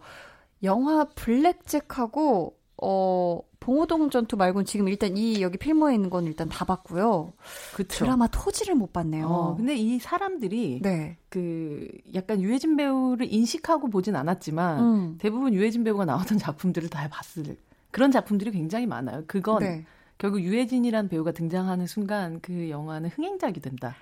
[0.63, 6.65] 영화 블랙잭하고 어 봉호동 전투 말고는 지금 일단 이 여기 필모에 있는 건 일단 다
[6.65, 7.33] 봤고요.
[7.75, 8.05] 그쵸.
[8.05, 9.27] 드라마 토지를 못 봤네요.
[9.27, 11.17] 어, 근데 이 사람들이 네.
[11.29, 15.19] 그 약간 유해진 배우를 인식하고 보진 않았지만 음.
[15.19, 17.57] 대부분 유해진 배우가 나왔던 작품들을 다 봤을
[17.91, 19.25] 그런 작품들이 굉장히 많아요.
[19.27, 19.87] 그건 네.
[20.19, 23.97] 결국 유해진이란 배우가 등장하는 순간 그 영화는 흥행작이 된다.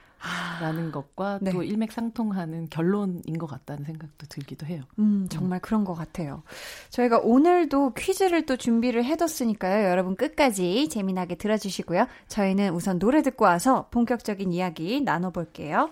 [0.61, 1.53] 라는 것과 네.
[1.53, 4.83] 또 일맥상통하는 결론인 것 같다는 생각도 들기도 해요.
[4.99, 5.61] 음, 정말 음.
[5.61, 6.43] 그런 것 같아요.
[6.89, 9.89] 저희가 오늘도 퀴즈를 또 준비를 해뒀으니까요.
[9.91, 12.07] 여러분 끝까지 재미나게 들어주시고요.
[12.29, 15.91] 저희는 우선 노래 듣고 와서 본격적인 이야기 나눠볼게요.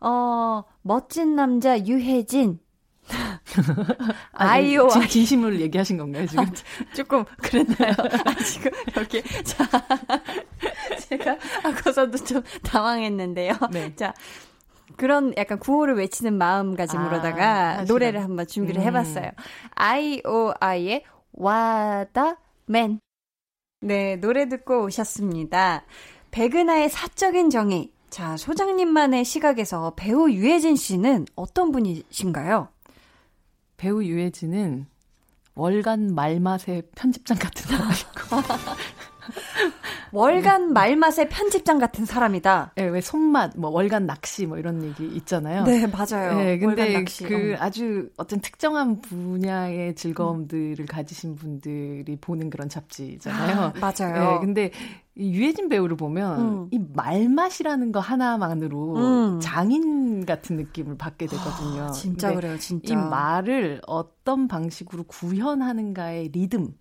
[0.00, 2.58] 어, 멋진 남자 유혜진.
[4.32, 6.44] 아이오 진, 진심을 얘기하신 건가요 지금?
[6.94, 7.92] 조금 그랬나요?
[8.24, 9.64] 아, 지금 이렇게 자
[11.08, 13.54] 제가 하고서도 좀 당황했는데요.
[13.72, 13.94] 네.
[13.96, 14.14] 자
[14.96, 18.86] 그런 약간 구호를 외치는 마음가짐으로다가 아, 노래를 한번 준비를 음.
[18.86, 19.30] 해봤어요.
[19.74, 23.00] 아이오아이의 와다맨.
[23.82, 25.84] 네 노래 듣고 오셨습니다.
[26.30, 27.90] 백은하의 사적인 정의.
[28.08, 32.68] 자 소장님만의 시각에서 배우 유해진 씨는 어떤 분이신가요?
[33.76, 34.86] 배우 유해진은
[35.54, 38.56] 월간 말맛의 편집장 같은 사람이고
[40.12, 42.72] 월간 말맛의 편집장 같은 사람이다.
[42.76, 45.64] 네, 왜 손맛, 뭐 월간 낚시 뭐 이런 얘기 있잖아요.
[45.64, 46.38] 네, 맞아요.
[46.38, 47.56] 네, 근데 그 어.
[47.60, 50.86] 아주 어떤 특정한 분야의 즐거움들을 음.
[50.86, 53.60] 가지신 분들이 보는 그런 잡지잖아요.
[53.60, 54.32] 아, 맞아요.
[54.32, 54.70] 네, 근데
[55.18, 56.68] 이 유해진 배우를 보면 음.
[56.70, 59.40] 이 말맛이라는 거 하나만으로 음.
[59.40, 61.84] 장인 같은 느낌을 받게 되거든요.
[61.84, 62.92] 아, 진짜 그래요, 진짜.
[62.92, 66.74] 이 말을 어떤 방식으로 구현하는가의 리듬.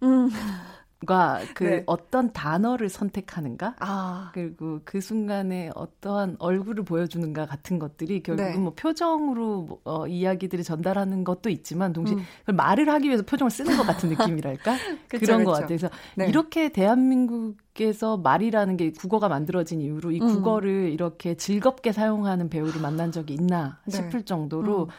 [1.14, 1.48] 음.
[1.54, 1.84] 그 네.
[1.86, 4.32] 어떤 단어를 선택하는가 아.
[4.34, 8.58] 그리고 그 순간에 어떠한 얼굴을 보여주는가 같은 것들이 결국은 네.
[8.58, 12.56] 뭐 표정으로 뭐, 어, 이야기들을 전달하는 것도 있지만 동시에 음.
[12.56, 14.76] 말을 하기 위해서 표정을 쓰는 것 같은 느낌이랄까
[15.08, 15.52] 그쵸, 그런 그쵸.
[15.52, 16.28] 것 같아서 네.
[16.28, 20.28] 이렇게 대한민국에서 말이라는 게 국어가 만들어진 이후로 이 음.
[20.28, 23.98] 국어를 이렇게 즐겁게 사용하는 배우를 만난 적이 있나 네.
[23.98, 24.90] 싶을 정도로 음.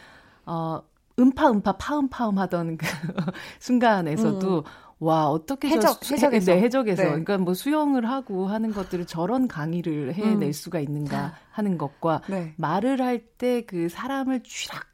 [0.46, 0.82] 어
[1.18, 2.86] 음파 음파 파음 파음 하던 그
[3.58, 4.62] 순간에서도 음.
[4.98, 7.08] 와 어떻게 해적 저, 해적에서 네, 해적에서 네.
[7.08, 10.52] 그러니까 뭐 수영을 하고 하는 것들을 저런 강의를 해낼 음.
[10.52, 12.54] 수가 있는가 하는 것과 네.
[12.56, 14.86] 말을 할 때 그 사람을 쥐락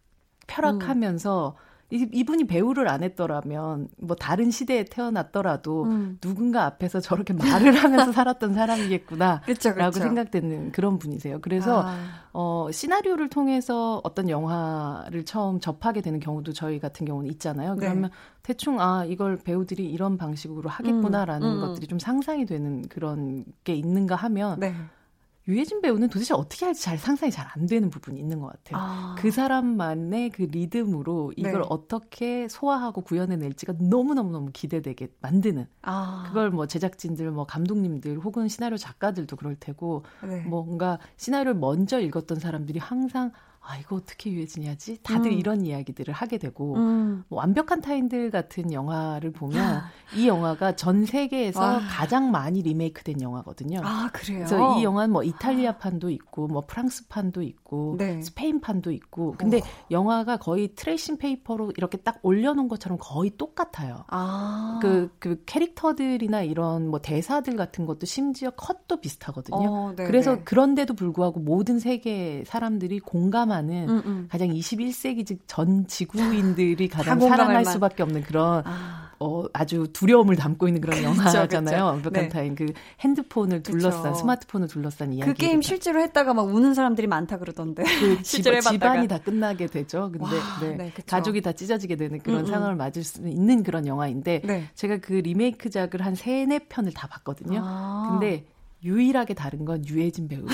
[0.49, 1.72] 펴락하면서 음.
[1.93, 6.19] 이분이 배우를 안 했더라면 뭐 다른 시대에 태어났더라도 음.
[6.21, 9.93] 누군가 앞에서 저렇게 말을 하면서 살았던 사람이겠구나라고 그쵸, 그쵸.
[9.93, 11.41] 생각되는 그런 분이세요.
[11.43, 11.95] 그래서 아.
[12.33, 17.75] 어 시나리오를 통해서 어떤 영화를 처음 접하게 되는 경우도 저희 같은 경우는 있잖아요.
[17.75, 17.81] 네.
[17.81, 18.09] 그러면 네.
[18.43, 21.55] 대충 아 이걸 배우들이 이런 방식으로 하겠구나라는 음.
[21.55, 21.61] 음.
[21.61, 24.75] 것들이 좀 상상이 되는 그런 게 있는가 하면 네.
[25.49, 28.79] 유해진 배우는 도대체 어떻게 할지 잘 상상이 잘 안 되는 부분이 있는 것 같아요.
[28.79, 29.15] 아.
[29.19, 31.61] 그 사람만의 그 리듬으로 이걸 네.
[31.69, 35.67] 어떻게 소화하고 구현해낼지가 너무너무너무 기대되게 만드는.
[35.83, 36.25] 아.
[36.27, 40.43] 그걸 뭐 제작진들, 뭐 감독님들 혹은 시나리오 작가들도 그럴 테고 네.
[40.43, 43.33] 뭔가 시나리오를 먼저 읽었던 사람들이 항상
[43.65, 44.99] 아, 이거 어떻게 유해진이 하지?
[45.03, 45.39] 다들 음.
[45.39, 47.25] 이런 이야기들을 하게 되고, 음.
[47.29, 49.83] 뭐 완벽한 타인들 같은 영화를 보면
[50.17, 51.81] 이 영화가 전 세계에서 아.
[51.89, 53.81] 가장 많이 리메이크된 영화거든요.
[53.85, 54.39] 아, 그래요?
[54.39, 58.21] 그래서 이 영화는 뭐 이탈리아판도 있고, 뭐 프랑스판도 있고, 네.
[58.21, 59.63] 스페인판도 있고, 근데 오.
[59.93, 64.05] 영화가 거의 트레이싱 페이퍼로 이렇게 딱 올려놓은 것처럼 거의 똑같아요.
[64.09, 64.81] 아.
[64.83, 69.57] 그, 그 캐릭터들이나 이런 뭐 대사들 같은 것도 심지어 컷도 비슷하거든요.
[69.57, 70.43] 어, 네, 그래서 네.
[70.45, 74.29] 그런데도 불구하고 모든 세계 사람들이 공감 공감하는 음, 음.
[74.31, 79.11] 가장 21세기 즉 전 지구인들이 가장 사랑할 수밖에 없는 그런 아.
[79.21, 81.85] 어, 아주 두려움을 담고 있는 그런 영화잖아요.
[81.85, 82.29] 완벽한 네.
[82.29, 82.55] 타인.
[82.55, 82.67] 그
[83.01, 84.15] 핸드폰을 둘러싼 그쵸.
[84.15, 85.31] 스마트폰을 둘러싼 이야기.
[85.31, 87.85] 그 게임 실제로 했다가 막 우는 사람들이 많다 그러던데.
[87.85, 90.11] 그 실제로 집, 집안이 다 끝나게 되죠.
[90.11, 92.47] 근데 와, 네, 네, 가족이 다 찢어지게 되는 그런 음, 음.
[92.47, 94.65] 상황을 맞을 수 있는 그런 영화인데 네.
[94.75, 97.61] 제가 그 리메이크작을 한 세네 편을 다 봤거든요.
[97.63, 98.09] 아.
[98.11, 98.47] 근데
[98.83, 100.47] 유일하게 다른 건 유해진 배우.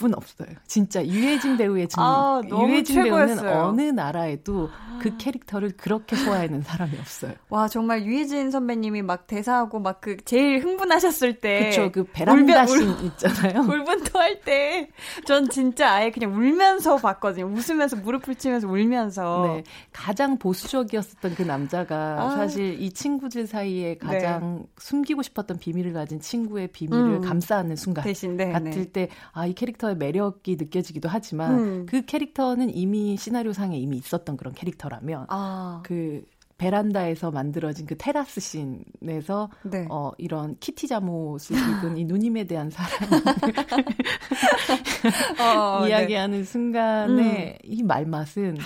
[0.00, 0.48] 분 없어요.
[0.66, 3.36] 진짜 유해진 배우의 증 아, 유해진 최고였어요.
[3.42, 4.70] 배우는 어느 나라에도
[5.02, 7.34] 그 캐릭터를 그렇게 소화하는 사람이 없어요.
[7.50, 12.88] 와 정말 유해진 선배님이 막 대사하고 막 그 제일 흥분하셨을 때 그쵸 그 베란다 씬
[13.04, 13.60] 있잖아요.
[13.68, 14.88] 울분토 할 때
[15.26, 17.44] 전 진짜 아예 그냥 울면서 봤거든요.
[17.46, 22.30] 웃으면서 무릎을 치면서 울면서 네 가장 보수적이었었던 그 남자가 아.
[22.30, 24.66] 사실 이 친구들 사이에 가장 네.
[24.78, 27.20] 숨기고 싶었던 비밀을 가진 친구의 비밀을 음.
[27.20, 29.08] 감싸는 순간 대신 네, 같을 네.
[29.34, 31.86] 때아 이 캐릭터 캐릭터의 매력이 느껴지기도 하지만 음.
[31.86, 35.80] 그 캐릭터는 이미 시나리오상에 이미 있었던 그런 캐릭터라면 아.
[35.84, 36.24] 그
[36.58, 39.86] 베란다에서 만들어진 그 테라스 씬에서 네.
[39.88, 43.22] 어 이런 키티 잠옷을 입은 이 누님에 대한 사랑을
[45.40, 45.88] 어, 네.
[45.88, 46.44] 이야기하는 네.
[46.44, 47.58] 순간에 음.
[47.64, 48.58] 이 말맛은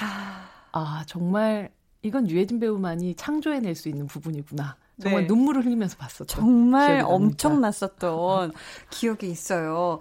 [0.72, 1.70] 아 정말
[2.02, 4.76] 이건 유해진 배우만이 창조해낼 수 있는 부분이구나.
[5.00, 5.26] 정말 네.
[5.26, 6.26] 눈물을 흘리면서 봤었죠.
[6.26, 8.52] 정말 엄청났었던
[8.90, 9.98] 기억이 있어요.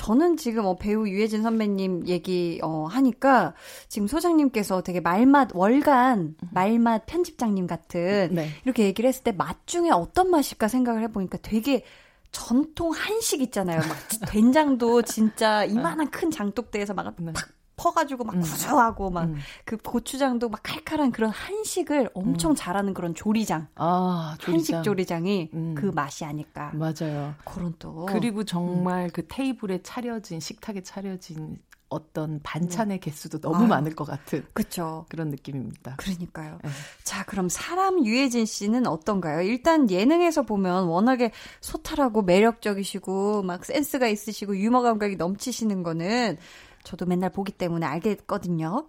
[0.00, 3.52] 저는 지금 어, 배우 유해진 선배님 얘기 어, 하니까
[3.88, 8.48] 지금 소장님께서 되게 말맛 월간 말맛 편집장님 같은 네.
[8.64, 11.84] 이렇게 얘기를 했을 때 맛 중에 어떤 맛일까 생각을 해보니까 되게
[12.32, 13.78] 전통 한식 있잖아요.
[13.80, 13.88] 막
[14.32, 17.32] 된장도 진짜 이만한 큰 장독대에서 막팍 네.
[17.80, 18.40] 퍼가지고 막 음.
[18.40, 19.32] 구수하고 막그
[19.72, 19.78] 음.
[19.82, 22.54] 고추장도 막 칼칼한 그런 한식을 엄청 음.
[22.54, 23.68] 잘하는 그런 조리장.
[23.76, 24.78] 아, 조리장.
[24.78, 25.74] 한식 조리장이 음.
[25.74, 26.72] 그 맛이 아닐까.
[26.74, 27.34] 맞아요.
[27.46, 28.04] 그런 또.
[28.06, 29.10] 그리고 정말 음.
[29.14, 31.56] 그 테이블에 차려진 식탁에 차려진
[31.88, 33.00] 어떤 반찬의 네.
[33.00, 35.06] 개수도 너무 아유, 많을 것 같은 그쵸.
[35.08, 35.96] 그런 느낌입니다.
[35.96, 36.58] 그러니까요.
[36.62, 36.70] 네.
[37.02, 39.40] 자, 그럼 사람 유해진 씨는 어떤가요?
[39.40, 46.36] 일단 예능에서 보면 워낙에 소탈하고 매력적이시고 막 센스가 있으시고 유머 감각이 넘치시는 거는
[46.84, 48.86] 저도 맨날 보기 때문에 알겠거든요.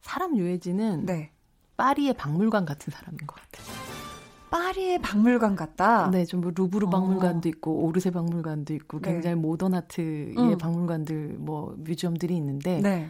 [0.00, 1.30] 사람 유해진은 네.
[1.76, 3.66] 파리의 박물관 같은 사람인 것 같아요.
[4.50, 6.10] 파리의 박물관 같다.
[6.10, 6.90] 네, 좀 뭐 루브르 어.
[6.90, 9.12] 박물관도 있고 오르세 박물관도 있고 네.
[9.12, 10.58] 굉장히 모던 아트의 음.
[10.58, 13.08] 박물관들 뭐 뮤지엄들이 있는데 네.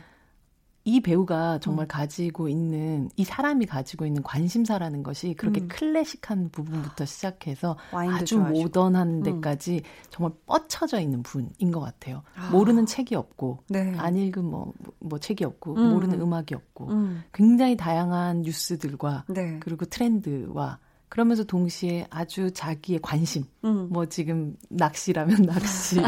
[0.85, 1.89] 이 배우가 정말 음.
[1.89, 5.69] 가지고 있는 이 사람이 가지고 있는 관심사라는 것이 그렇게 음.
[5.69, 8.63] 클래식한 부분부터 시작해서 아주 좋아하시고.
[8.63, 9.23] 모던한 음.
[9.23, 9.81] 데까지 음.
[10.11, 12.23] 정말 뻗쳐져 있는 분인 것 같아요.
[12.35, 12.51] 아.
[12.51, 13.95] 모르는 책이 없고 네.
[13.97, 15.93] 안 읽은 뭐, 뭐 책이 없고 음.
[15.93, 17.23] 모르는 음악이 없고 음.
[17.33, 19.59] 굉장히 다양한 뉴스들과 네.
[19.61, 20.79] 그리고 트렌드와
[21.13, 23.89] 그러면서 동시에 아주 자기의 관심, 음.
[23.91, 25.99] 뭐 지금 낚시라면 낚시,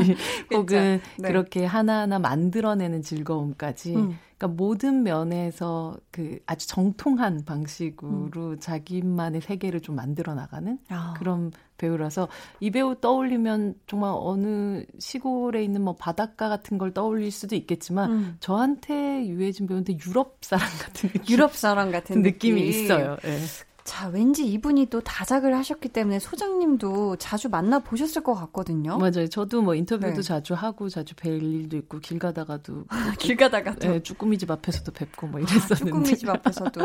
[0.51, 1.29] 혹은 네.
[1.29, 4.19] 그렇게 하나하나 만들어내는 즐거움까지, 음.
[4.39, 8.59] 그러니까 모든 면에서 그 아주 정통한 방식으로 음.
[8.59, 11.13] 자기만의 세계를 좀 만들어 나가는 아.
[11.19, 12.29] 그런 배우라서
[12.61, 18.37] 이 배우 떠올리면 정말 어느 시골에 있는 뭐 바닷가 같은 걸 떠올릴 수도 있겠지만 음.
[18.41, 22.85] 저한테 유해진 배우한테 유럽 사람 같은 느낌, 유럽 사람 같은 느낌이 느낌.
[22.85, 23.19] 있어요.
[23.23, 23.39] 네.
[23.85, 28.97] 자, 왠지 이분이 또 다작을 하셨기 때문에 소장님도 자주 만나 보셨을 것 같거든요.
[28.97, 29.29] 맞아요.
[29.29, 30.23] 저도 뭐 인터뷰도 네.
[30.23, 32.87] 자주 하고 자주 뵐 일도 있고 길 가다가도
[33.19, 35.75] 길 가다가도 네, 쭈꾸미 집 앞에서도 뵙고 뭐 이랬었는데.
[35.75, 36.81] 아, 쭈꾸미 집 앞에서도.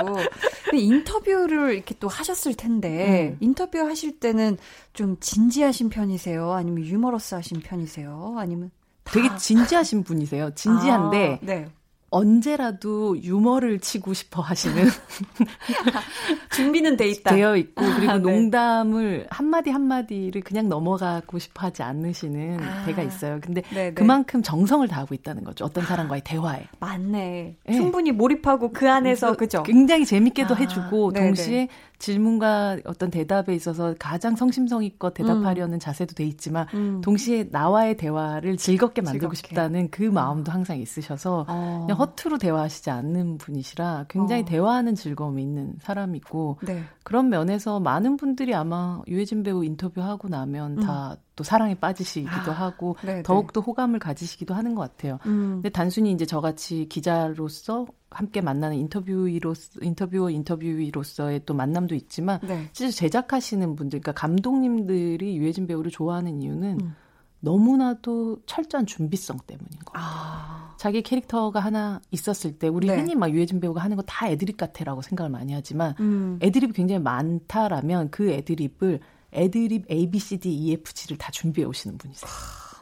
[0.66, 3.38] 근데 인터뷰를 이렇게 또 하셨을 텐데 음.
[3.40, 4.58] 인터뷰 하실 때는
[4.92, 6.52] 좀 진지하신 편이세요?
[6.52, 8.36] 아니면 유머러스하신 편이세요?
[8.38, 8.72] 아니면
[9.06, 10.54] 되게 진지하신 분이세요.
[10.54, 11.70] 진지한데 아, 네.
[12.12, 14.86] 언제라도 유머를 치고 싶어 하시는
[16.52, 17.36] 준비는 돼 있다.
[17.36, 18.20] 되어 있고 그리고 아, 네.
[18.20, 23.40] 농담을 한마디 한마디를 그냥 넘어가고 싶어 하지 않으시는 아, 때가 있어요.
[23.42, 23.84] 근데 네네.
[23.90, 23.94] 네.
[23.94, 25.66] 그만큼 정성을 다하고 있다는 거죠.
[25.66, 26.68] 어떤 사람과의 대화에.
[26.80, 27.56] 맞네.
[27.66, 27.74] 네.
[27.74, 29.64] 충분히 몰입하고 그 안에서 그죠.
[29.64, 31.26] 굉장히 재밌게도 아, 해주고 네네.
[31.28, 31.68] 동시에
[32.00, 35.80] 질문과 어떤 대답에 있어서 가장 성심성의껏 대답하려는 음.
[35.80, 37.02] 자세도 돼 있지만 음.
[37.02, 39.48] 동시에 나와의 대화를 즐겁게 만들고 즐겁게.
[39.50, 41.84] 싶다는 그 마음도 항상 있으셔서 어.
[41.86, 44.46] 그냥 허투루 대화하시지 않는 분이시라 굉장히 어.
[44.46, 46.84] 대화하는 즐거움이 있는 사람이고 네.
[47.04, 50.84] 그런 면에서 많은 분들이 아마 유해진 배우 인터뷰하고 나면 음.
[50.84, 53.24] 다또 사랑에 빠지시기도 아, 하고 네네.
[53.24, 55.20] 더욱더 호감을 가지시기도 하는 것 같아요.
[55.26, 55.56] 음.
[55.56, 62.68] 근데 단순히 이제 저같이 기자로서 함께 만나는 인터뷰이로서 인터뷰어 인터뷰이로서의 또 만남도 있지만 네.
[62.74, 66.96] 진짜 제작하시는 분들 그러니까 감독님들이 유해진 배우를 좋아하는 이유는 음.
[67.42, 70.06] 너무나도 철저한 준비성 때문인 거예요.
[70.06, 70.76] 아.
[70.78, 72.96] 자기 캐릭터가 하나 있었을 때 우리 네.
[72.98, 76.40] 흔히 막 유해진 배우가 하는 거 다 애드립 같아라고 생각을 많이 하지만 음.
[76.42, 79.00] 애드립이 굉장히 많다라면 그 애드립을
[79.32, 82.30] 애드립 A, B, C, D, E, F, G를 다 준비해 오시는 분이세요.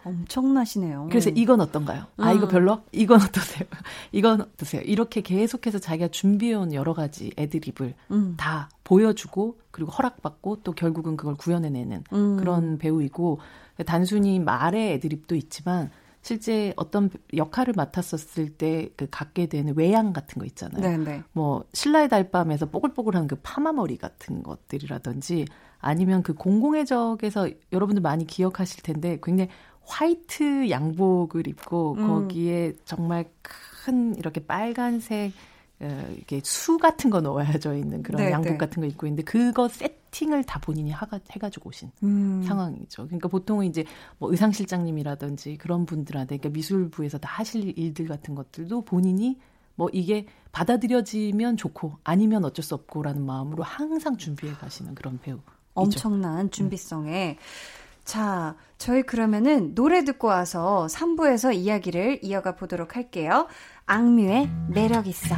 [0.03, 1.07] 엄청나시네요.
[1.09, 2.05] 그래서 이건 어떤가요?
[2.19, 2.23] 음.
[2.23, 2.49] 아, 이거 음.
[2.49, 2.81] 별로?
[2.91, 3.67] 이건 어떠세요?
[4.11, 4.81] 이건 어떠세요?
[4.83, 8.35] 이렇게 계속해서 자기가 준비해온 여러 가지 애드립을 음.
[8.37, 12.37] 다 보여주고, 그리고 허락받고, 또 결국은 그걸 구현해내는 음.
[12.37, 13.39] 그런 배우이고,
[13.85, 20.45] 단순히 말의 애드립도 있지만, 실제 어떤 역할을 맡았었을 때 그 갖게 되는 외양 같은 거
[20.45, 20.81] 있잖아요.
[20.81, 21.03] 네네.
[21.03, 21.23] 네.
[21.31, 25.45] 뭐 신라의 달밤에서 뽀글뽀글한 그 파마머리 같은 것들이라든지
[25.79, 29.49] 아니면 그 공공의 적에서 여러분들 많이 기억하실 텐데 굉장히
[29.87, 32.07] 화이트 양복을 입고 음.
[32.07, 35.31] 거기에 정말 큰 이렇게 빨간색
[35.79, 38.57] 어, 이게 수 같은 거 넣어야져 있는 그런 네, 양복 네.
[38.57, 42.43] 같은 거 입고 있는데 그거 세팅을 다 본인이 하가, 해가지고 오신 음.
[42.47, 43.05] 상황이죠.
[43.05, 43.85] 그러니까 보통은 이제
[44.17, 49.39] 뭐 의상실장님이라든지 그런 분들한테 그러니까 미술부에서 다 하실 일들 같은 것들도 본인이
[49.75, 55.39] 뭐 이게 받아들여지면 좋고 아니면 어쩔 수 없고라는 마음으로 항상 준비해 가시는 그런 배우.
[55.75, 57.86] 엄청난 준비성에 음.
[58.07, 63.47] 자, 저희 그러면은 노래 듣고 와서 3부에서 이야기를 이어가 보도록 할게요.
[63.85, 65.35] 악뮤의 매력 있어.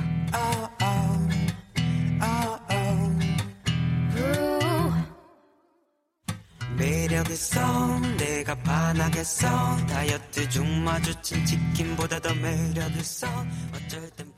[6.78, 9.48] 매력 있어 내가 반하겠어
[9.88, 13.28] 다이어트 중 마주친 치킨보다 더 매력 있어
[13.76, 14.29] 어쩔 땐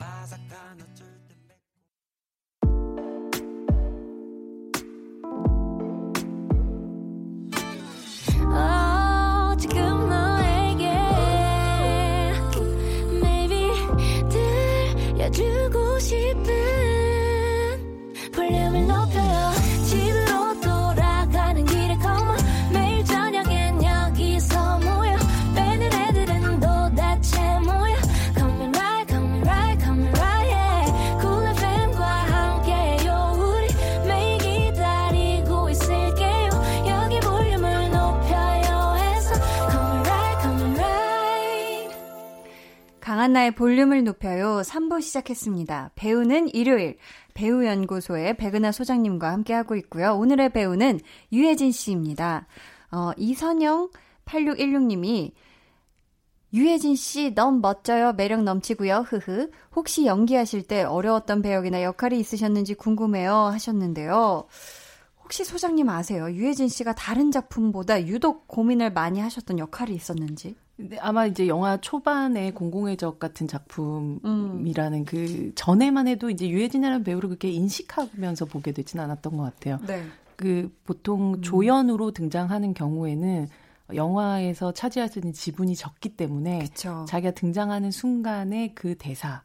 [16.02, 16.81] しく
[43.22, 44.62] 강한나의 볼륨을 높여요.
[44.62, 45.92] 3부 시작했습니다.
[45.94, 46.96] 배우는 일요일.
[47.34, 50.14] 배우연구소의 백은하 소장님과 함께하고 있고요.
[50.14, 50.98] 오늘의 배우는
[51.32, 52.48] 유혜진 씨입니다.
[52.90, 53.90] 어, 이선영
[54.24, 55.30] 8616님이
[56.52, 58.12] 유혜진 씨 너무 멋져요.
[58.14, 59.04] 매력 넘치고요.
[59.06, 59.50] 흐흐.
[59.76, 63.32] 혹시 연기하실 때 어려웠던 배역이나 역할이 있으셨는지 궁금해요.
[63.32, 64.48] 하셨는데요.
[65.22, 66.28] 혹시 소장님 아세요?
[66.28, 70.56] 유혜진 씨가 다른 작품보다 유독 고민을 많이 하셨던 역할이 있었는지?
[70.76, 75.04] 근데 아마 이제 영화 초반에 공공의 적 같은 작품이라는 음.
[75.04, 79.78] 그 전에만 해도 이제 유해진이라는 배우를 그렇게 인식하면서 보게 되지는 않았던 것 같아요.
[79.86, 80.04] 네.
[80.36, 81.42] 그 보통 음.
[81.42, 83.48] 조연으로 등장하는 경우에는
[83.94, 87.04] 영화에서 차지할 수 있는 지분이 적기 때문에 그쵸.
[87.08, 89.42] 자기가 등장하는 순간에 그 대사를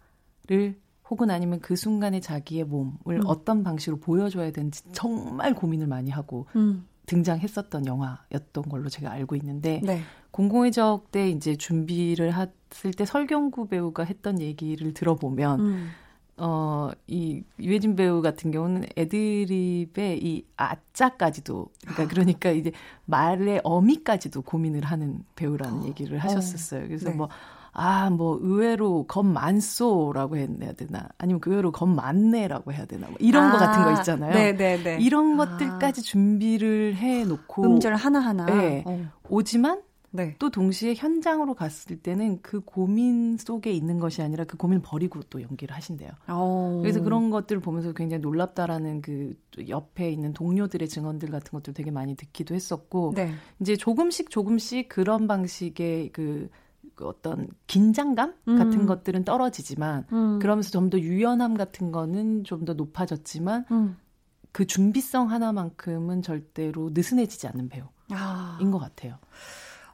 [1.09, 3.21] 혹은 아니면 그 순간에 자기의 몸을 음.
[3.25, 6.87] 어떤 방식으로 보여줘야 되는지 정말 고민을 많이 하고 음.
[7.05, 10.01] 등장했었던 영화였던 걸로 제가 알고 있는데 네.
[10.37, 15.89] 공공의 적 때 이제 준비를 했을 때 설경구 배우가 했던 얘기를 들어보면 음.
[16.37, 22.07] 어, 이 유해진 배우 같은 경우는 애드립의 이 아짜까지도 그러니까 아.
[22.07, 22.71] 그러니까 이제
[23.05, 25.85] 말의 어미까지도 고민을 하는 배우라는 어.
[25.87, 26.87] 얘기를 하셨었어요.
[26.87, 27.15] 그래서 네.
[27.15, 27.29] 뭐
[27.79, 31.09] 아, 뭐, 의외로 겁 많소라고 해야 되나?
[31.19, 33.05] 아니면 그 의외로 겁 많네라고 해야 되나?
[33.05, 34.33] 뭐 이런 아, 거 같은 거 있잖아요.
[34.33, 34.77] 네네네.
[34.77, 34.97] 네, 네.
[34.99, 35.45] 이런 아.
[35.45, 37.63] 것들까지 준비를 해 놓고.
[37.63, 38.45] 음절 하나하나.
[38.47, 38.83] 네.
[38.87, 39.05] 어.
[39.29, 39.81] 오지만
[40.17, 40.35] 네.
[40.39, 45.41] 또 동시에 현장으로 갔을 때는 그 고민 속에 있는 것이 아니라 그 고민을 버리고 또
[45.41, 46.09] 연기를 하신대요.
[46.29, 46.79] 오.
[46.81, 49.35] 그래서 그런 것들을 보면서 굉장히 놀랍다라는 그
[49.69, 53.31] 옆에 있는 동료들의 증언들 같은 것들 되게 많이 듣기도 했었고, 네.
[53.59, 56.49] 이제 조금씩 조금씩 그런 방식의 그,
[56.95, 58.57] 그 어떤 긴장감 음.
[58.57, 60.39] 같은 것들은 떨어지지만, 음.
[60.39, 63.97] 그러면서 좀 더 유연함 같은 거는 좀 더 높아졌지만, 음.
[64.51, 68.57] 그 준비성 하나만큼은 절대로 느슨해지지 않는 배우인 아.
[68.71, 69.19] 것 같아요.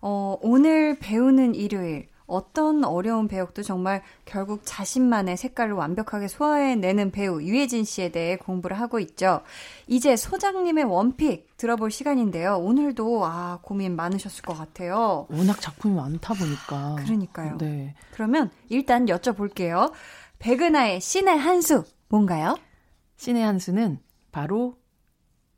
[0.06, 2.10] 어, 오늘 배우는 일요일.
[2.26, 9.00] 어떤 어려운 배역도 정말 결국 자신만의 색깔을 완벽하게 소화해내는 배우 유해진 씨에 대해 공부를 하고
[9.00, 9.42] 있죠.
[9.88, 12.58] 이제 소장님의 원픽 들어볼 시간인데요.
[12.58, 15.26] 오늘도 아 고민 많으셨을 것 같아요.
[15.30, 16.96] 워낙 작품이 많다 보니까.
[17.00, 17.58] 그러니까요.
[17.58, 17.94] 네.
[18.12, 19.94] 그러면 일단 여쭤볼게요.
[20.40, 22.58] 백은하의 신의 한수 뭔가요?
[23.18, 24.00] 신의 한수는
[24.32, 24.78] 바로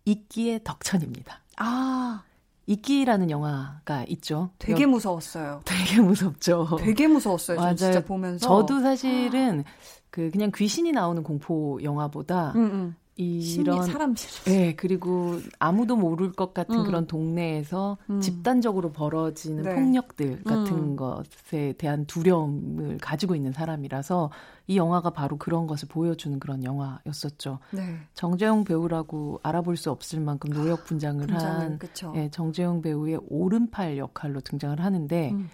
[0.05, 1.41] 이끼의 덕천입니다.
[1.57, 2.24] 아.
[2.67, 4.49] 이끼라는 영화가 있죠.
[4.57, 5.61] 되게 무서웠어요.
[5.65, 6.77] 되게 무섭죠.
[6.79, 7.57] 되게 무서웠어요.
[7.57, 7.75] 맞아요.
[7.75, 8.47] 진짜 보면서.
[8.47, 9.63] 저도 사실은
[10.09, 12.95] 그 그냥 귀신이 나오는 공포 영화보다 음, 음.
[13.17, 14.13] 이런 사람
[14.45, 16.85] 네, 그리고 아무도 모를 것 같은 음.
[16.85, 18.19] 그런 동네에서 음.
[18.19, 19.75] 집단적으로 벌어지는 네.
[19.75, 20.95] 폭력들 같은 음.
[20.95, 24.31] 것에 대한 두려움을 가지고 있는 사람이라서
[24.67, 27.59] 이 영화가 바로 그런 것을 보여주는 그런 영화였었죠.
[27.71, 27.97] 네.
[28.15, 31.79] 정재용 배우라고 알아볼 수 없을 만큼 노역 분장을 한
[32.15, 35.49] 예, 정재용 배우의 오른팔 역할로 등장을 하는데 음.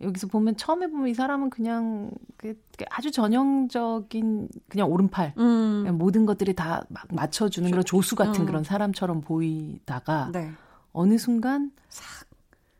[0.00, 5.82] 여기서 보면 처음에 보면 이 사람은 그냥 그, 그 아주 전형적인 그냥 오른팔 음.
[5.82, 8.46] 그냥 모든 것들이 다 막 맞춰주는 그런 조수 같은 음.
[8.46, 10.50] 그런 사람처럼 보이다가 네.
[10.92, 12.26] 어느 순간 싹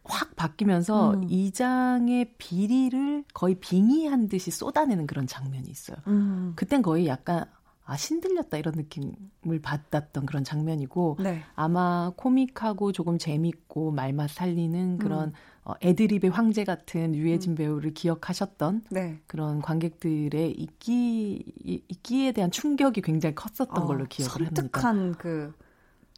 [0.09, 1.25] 확 바뀌면서 음.
[1.29, 5.97] 이장의 비리를 거의 빙의한 듯이 쏟아내는 그런 장면이 있어요.
[6.07, 6.53] 음.
[6.55, 7.45] 그땐 거의 약간
[7.85, 11.43] 아, 신들렸다 이런 느낌을 받았던 그런 장면이고 네.
[11.55, 15.33] 아마 코믹하고 조금 재밌고 말맛 살리는 그런 음.
[15.67, 17.55] 어, 애드립의 황제 같은 유해진 음.
[17.57, 19.19] 배우를 기억하셨던 네.
[19.27, 24.62] 그런 관객들의 이끼 이끼에 대한 충격이 굉장히 컸었던 어, 걸로 기억을 합니다.
[24.62, 25.53] 섬뜩한 그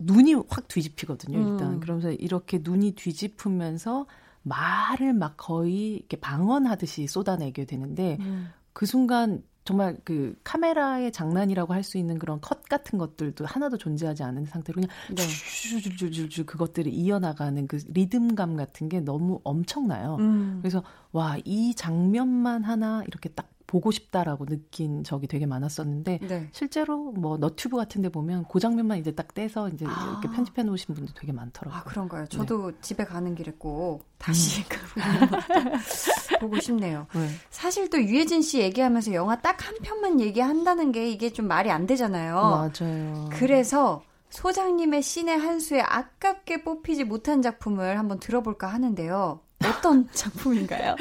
[0.01, 1.39] 눈이 확 뒤집히거든요.
[1.39, 1.81] 일단 음.
[1.81, 4.07] 그러면서 이렇게 눈이 뒤집으면서
[4.43, 8.51] 말을 막 거의 이렇게 방언하듯이 쏟아내게 되는데 음.
[8.75, 14.23] 그 순간 정말 그 카메라의 장난이라고 할 수 있는 그런 컷 같은 것들도 하나도 존재하지
[14.23, 15.23] 않은 상태로 그냥 네.
[15.27, 20.17] 줄줄줄줄 그것들을 이어나가는 그 리듬감 같은 게 너무 엄청나요.
[20.21, 20.59] 음.
[20.63, 26.49] 그래서 와 이 장면만 하나 이렇게 딱 보고 싶다라고 느낀 적이 되게 많았었는데 네.
[26.53, 30.09] 실제로 뭐 너튜브 같은 데 보면 그 장면만 이제 딱 떼서 이제 아.
[30.11, 31.79] 이렇게 편집해 놓으신 분들 되게 많더라고요.
[31.79, 32.23] 아, 그런가요?
[32.23, 32.29] 네.
[32.29, 32.77] 저도 네.
[32.81, 36.39] 집에 가는 길에 꼭 다시 음.
[36.41, 37.07] 보고 싶네요.
[37.15, 37.29] 네.
[37.51, 41.87] 사실 또 유해진 씨 얘기하면서 영화 딱 한 편만 얘기한다는 게 이게 좀 말이 안
[41.87, 42.35] 되잖아요.
[42.81, 43.29] 맞아요.
[43.33, 49.41] 그래서 소장님의 신의 한 수에 아깝게 뽑히지 못한 작품을 한번 들어볼까 하는데요.
[49.65, 50.97] 어떤 작품인가요?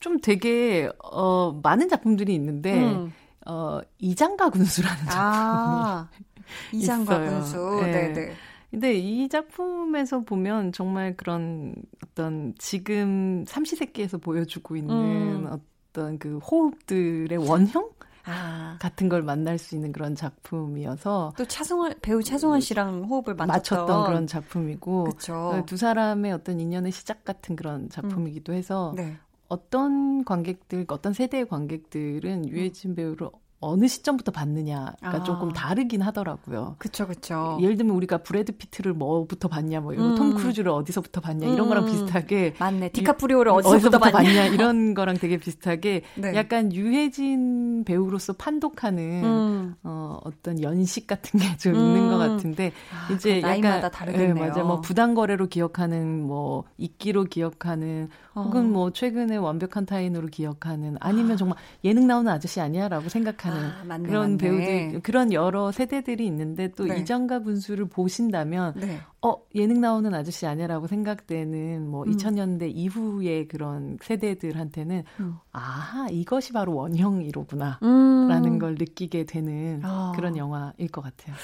[0.00, 3.12] 좀 되게 어 많은 작품들이 있는데 음.
[3.46, 6.08] 어 이장가 군수라는 작품이 아,
[6.72, 7.80] 이장가 군수.
[7.82, 8.12] 네.
[8.12, 8.34] 네
[8.70, 15.48] 근데 이 작품에서 보면 정말 그런 어떤 지금 삼시세끼에서 보여주고 있는 음.
[15.50, 17.90] 어떤 그 호흡들의 원형?
[18.26, 18.76] 아.
[18.80, 24.06] 같은 걸 만날 수 있는 그런 작품이어서 또 차승원 배우 차승원 씨랑 호흡을 맞췄던, 맞췄던
[24.06, 25.64] 그런 작품이고 그쵸.
[25.66, 28.96] 두 사람의 어떤 인연의 시작 같은 그런 작품이기도 해서 음.
[28.96, 29.16] 네.
[29.48, 35.22] 어떤 관객들 어떤 세대의 관객들은 유해진 배우를 어느 시점부터 봤느냐가 아.
[35.22, 36.76] 조금 다르긴 하더라고요.
[36.78, 37.56] 그쵸, 그쵸.
[37.60, 40.14] 예를 들면 우리가 브래드 피트를 뭐부터 봤냐, 뭐, 음.
[40.14, 41.68] 톰 크루즈를 어디서부터 봤냐, 이런 음.
[41.68, 42.54] 거랑 비슷하게.
[42.58, 42.90] 맞네.
[42.90, 44.46] 디카프리오를 어디서부터, 어디서부터 봤냐.
[44.68, 46.02] 이런 거랑 되게 비슷하게.
[46.16, 46.34] 네.
[46.34, 49.74] 약간 유해진 배우로서 판독하는, 음.
[49.82, 52.36] 어, 어떤 연식 같은 게 좀 있는 것 음.
[52.36, 52.72] 같은데.
[52.92, 53.90] 아, 이제 약간.
[53.90, 54.34] 다르겠네요.
[54.34, 54.66] 네, 맞아요.
[54.66, 58.25] 뭐, 부당 거래로 기억하는, 뭐, 이끼로 기억하는, 어.
[58.44, 61.36] 혹은 뭐 최근에 완벽한 타인으로 기억하는 아니면 아.
[61.36, 64.36] 정말 예능 나오는 아저씨 아니야라고 생각하는 아, 맞네, 그런 맞네.
[64.36, 66.98] 배우들 그런 여러 세대들이 있는데 또 네.
[66.98, 69.00] 이정가 분수를 보신다면 네.
[69.22, 72.12] 어 예능 나오는 아저씨 아니야라고 생각되는 뭐 음.
[72.12, 75.36] 2000년대 이후의 그런 세대들한테는 음.
[75.52, 78.58] 아 이것이 바로 원형이로구나라는 음.
[78.58, 80.12] 걸 느끼게 되는 아.
[80.14, 81.34] 그런 영화일 것 같아요.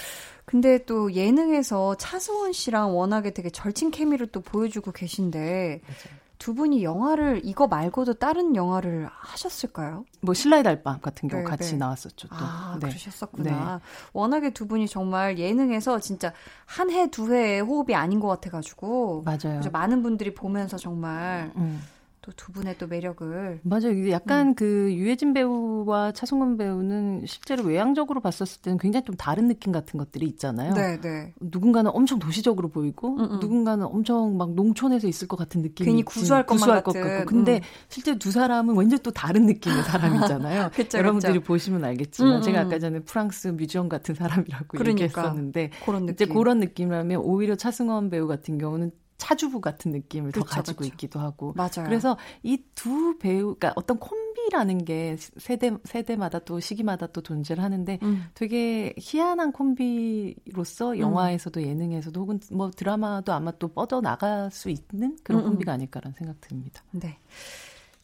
[0.44, 6.21] 근데 또 예능에서 차승원 씨랑 워낙에 되게 절친 케미를 또 보여주고 계신데 맞아요.
[6.42, 10.04] 두 분이 영화를 이거 말고도 다른 영화를 하셨을까요?
[10.22, 11.76] 뭐 신라의 달밤 같은 경우 네, 같이 네.
[11.78, 12.26] 나왔었죠.
[12.26, 12.34] 또.
[12.34, 12.88] 아 네.
[12.88, 13.76] 그러셨었구나.
[13.76, 13.84] 네.
[14.12, 16.32] 워낙에 두 분이 정말 예능에서 진짜
[16.66, 19.60] 한 해 두 해의 호흡이 아닌 것 같아가지고 맞아요.
[19.70, 21.80] 많은 분들이 보면서 정말 음.
[22.22, 24.10] 또 두 분의 또 매력을 맞아요.
[24.10, 24.54] 약간 음.
[24.54, 30.26] 그 유해진 배우와 차승원 배우는 실제로 외향적으로 봤었을 때는 굉장히 좀 다른 느낌 같은 것들이
[30.26, 30.74] 있잖아요.
[30.74, 31.32] 네, 네.
[31.40, 33.30] 누군가는 엄청 도시적으로 보이고 음음.
[33.32, 33.38] 음.
[33.40, 37.26] 누군가는 엄청 막 농촌에서 있을 것 같은 느낌이 괜히 구수할 것만 구수할 것 같고.
[37.26, 37.60] 근데 음.
[37.88, 40.70] 실제 두 사람은 완전 또 다른 느낌의 사람이잖아요.
[40.74, 41.44] 그쵸, 여러분들이 그쵸.
[41.44, 42.42] 보시면 알겠지만 음음.
[42.42, 42.66] 제가 음.
[42.66, 45.04] 아까 전에 프랑스 뮤지엄 같은 사람이라고 그러니까.
[45.04, 46.14] 얘기했었는데 그런 느낌.
[46.14, 48.92] 이제 그런 느낌이라면 오히려 차승원 배우 같은 경우는
[49.22, 50.88] 차주부 같은 느낌을 그쵸, 더 가지고 그쵸.
[50.88, 51.52] 있기도 하고.
[51.56, 51.86] 맞아요.
[51.86, 58.00] 그래서 이 두 배우가 그러니까 어떤 콤비라는 게 세대 세대마다 또 시기마다 또 존재를 하는데
[58.02, 58.24] 음.
[58.34, 60.98] 되게 희한한 콤비로서 음.
[60.98, 61.64] 영화에서도 음.
[61.64, 65.50] 예능에서도 혹은 뭐 드라마도 아마 또 뻗어 나갈 수 있는 그런 음, 음.
[65.50, 66.82] 콤비가 아닐까라는 생각 듭니다.
[66.90, 67.18] 네.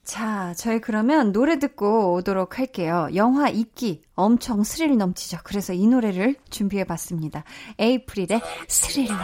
[0.05, 3.09] 자, 저희 그러면 노래 듣고 오도록 할게요.
[3.17, 5.39] 영화 이기 엄청 스릴 넘치죠.
[5.43, 7.43] 그래서 이 노래를 준비해 봤습니다.
[7.79, 9.17] 에이프릴의 스릴러.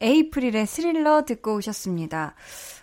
[0.00, 2.34] 에이프릴의 스릴러 듣고 오셨습니다.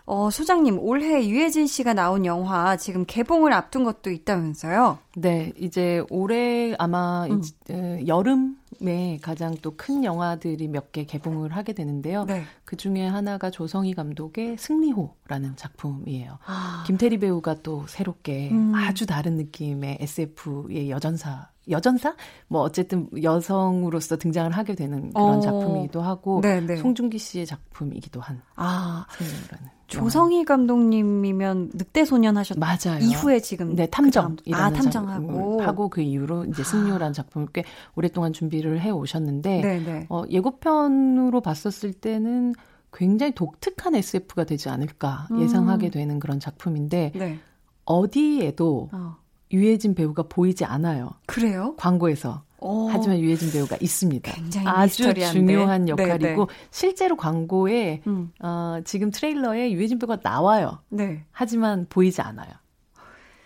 [0.05, 4.97] 어, 소장님, 올해 유해진 씨가 나온 영화 지금 개봉을 앞둔 것도 있다면서요?
[5.15, 7.39] 네, 이제 올해 아마 음.
[7.39, 12.25] 이제, 여름에 가장 또 큰 영화들이 몇 개 개봉을 하게 되는데요.
[12.25, 12.43] 네.
[12.65, 16.39] 그 중에 하나가 조성희 감독의 승리호라는 작품이에요.
[16.45, 16.83] 아.
[16.87, 18.73] 김태리 배우가 또 새롭게 음.
[18.75, 22.15] 아주 다른 느낌의 SF의 여전사 여전사?
[22.47, 25.39] 뭐 어쨌든 여성으로서 등장을 하게 되는 그런 어.
[25.39, 26.65] 작품이기도 하고 네네.
[26.67, 26.75] 네.
[26.77, 28.41] 송중기 씨의 작품이기도 한.
[28.55, 29.69] 아, 승리호라는.
[29.87, 32.99] 조성희 감독님이면 늑대 소년 하셨 맞아요.
[33.01, 37.63] 이후에 지금 네 탐정 그 아 탐정하고 작, 하고 그 이후로 이제 승리호라는 작품을 꽤
[37.95, 40.05] 오랫동안 준비를 해 오셨는데 네, 네.
[40.09, 42.53] 어, 예고편으로 봤었을 때는
[42.93, 45.41] 굉장히 독특한 SF가 되지 않을까 음.
[45.41, 47.39] 예상하게 되는 그런 작품인데 네.
[47.83, 49.17] 어디에도 어.
[49.53, 51.11] 유해진 배우가 보이지 않아요.
[51.25, 51.75] 그래요?
[51.77, 52.43] 광고에서.
[52.59, 52.89] 오.
[52.89, 54.31] 하지만 유해진 배우가 있습니다.
[54.65, 55.39] 아주 미스터리한데.
[55.39, 56.47] 중요한 네, 역할이고 네네.
[56.69, 58.31] 실제로 광고에 음.
[58.39, 60.79] 어, 지금 트레일러에 유해진 배우가 나와요.
[60.89, 61.23] 네.
[61.31, 62.51] 하지만 보이지 않아요.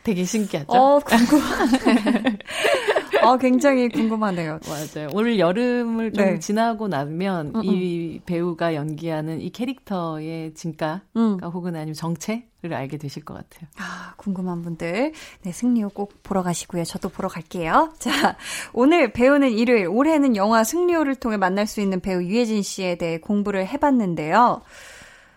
[0.03, 0.67] 되게 신기하죠?
[0.71, 2.37] 어, 궁금하네.
[3.25, 4.59] 어, 굉장히 궁금하네요.
[4.67, 5.09] 맞아요.
[5.13, 6.39] 올 여름을 좀 네.
[6.39, 7.63] 지나고 나면 음음.
[7.65, 11.39] 이 배우가 연기하는 이 캐릭터의 진가 음.
[11.43, 13.69] 혹은 아니면 정체를 알게 되실 것 같아요.
[13.77, 15.13] 아, 궁금한 분들.
[15.43, 16.83] 네, 승리호 꼭 보러 가시고요.
[16.83, 17.93] 저도 보러 갈게요.
[17.99, 18.37] 자,
[18.73, 19.87] 오늘 배우는 일요일.
[19.87, 24.61] 올해는 영화 승리호를 통해 만날 수 있는 배우 유해진 씨에 대해 공부를 해봤는데요.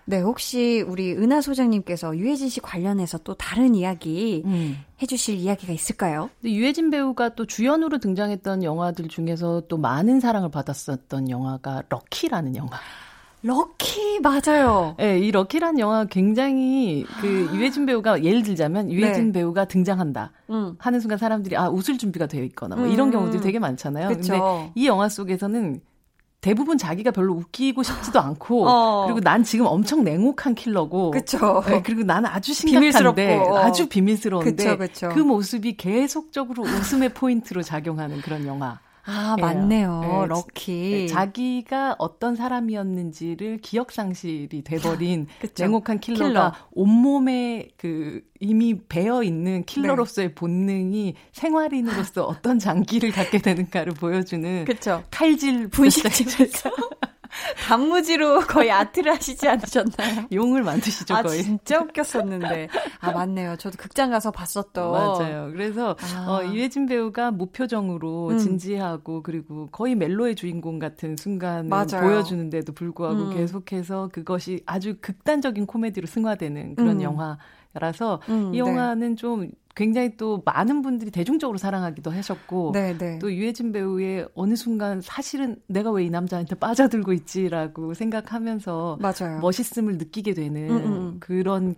[0.09, 4.79] 네, 혹시 우리 은하 소장님께서 유해진 씨 관련해서 또 다른 이야기 음.
[5.03, 6.31] 해주실 이야기가 있을까요?
[6.43, 12.71] 유해진 배우가 또 주연으로 등장했던 영화들 중에서 또 많은 사랑을 받았었던 영화가 럭키라는 영화.
[13.43, 14.95] 럭키 맞아요.
[14.97, 19.41] 네, 이 럭키라는 영화 굉장히 그 유해진 배우가 예를 들자면 유해진 네.
[19.41, 20.75] 배우가 등장한다 음.
[20.79, 23.13] 하는 순간 사람들이 아 웃을 준비가 되어 있거나 뭐 이런 음.
[23.13, 24.09] 경우들이 되게 많잖아요.
[24.09, 24.33] 그쵸.
[24.33, 25.83] 근데 이 영화 속에서는
[26.41, 29.05] 대부분 자기가 별로 웃기고 싶지도 않고 어.
[29.07, 31.63] 그리고 난 지금 엄청 냉혹한 킬러고 그쵸.
[31.67, 33.59] 네, 그리고 나는 아주 심각한데 비밀스럽고.
[33.59, 35.09] 아주 비밀스러운데 그쵸, 그쵸.
[35.09, 38.79] 그 모습이 계속적으로 웃음의 포인트로 작용하는 그런 영화.
[39.11, 40.01] 아, 맞네요.
[40.03, 40.73] 네, 럭키.
[40.91, 45.27] 네, 자기가 어떤 사람이었는지를 기억 상실이 돼버린
[45.59, 46.53] 냉혹한 킬러가 킬러.
[46.73, 50.35] 온몸에 그 이미 배어 있는 킬러로서의 네.
[50.35, 55.03] 본능이 생활인으로서 어떤 장기를 갖게 되는가를 보여주는 그쵸.
[55.11, 56.71] 칼질 분식집에서
[57.69, 60.27] 단무지로 거의 아트를 하시지 않으셨나요?
[60.33, 61.43] 용을 만드시죠, 아, 거의.
[61.43, 62.69] 진짜 웃겼었는데.
[63.01, 63.57] 아, 맞네요.
[63.57, 64.91] 저도 극장 가서 봤었던.
[64.91, 65.51] 맞아요.
[65.53, 66.27] 그래서, 아.
[66.29, 68.39] 어, 이혜진 배우가 무표정으로 음.
[68.39, 71.69] 진지하고, 그리고 거의 멜로의 주인공 같은 순간을.
[72.01, 73.35] 보여주는데도 불구하고 음.
[73.35, 77.03] 계속해서 그것이 아주 극단적인 코미디로 승화되는 그런 음.
[77.03, 77.39] 영화
[77.75, 78.59] 라서 음, 이 네.
[78.59, 79.15] 영화는 네.
[79.15, 83.21] 좀 굉장히 또 많은 분들이 대중적으로 사랑하기도 하셨고 네, 네.
[83.21, 89.39] 또 유해진 배우의 어느 순간 사실은 내가 왜 이 남자한테 빠져들고 있지라고 생각하면서 맞아요.
[89.41, 90.85] 멋있음을 느끼게 되는 음, 음.
[90.85, 91.17] 음.
[91.21, 91.75] 그런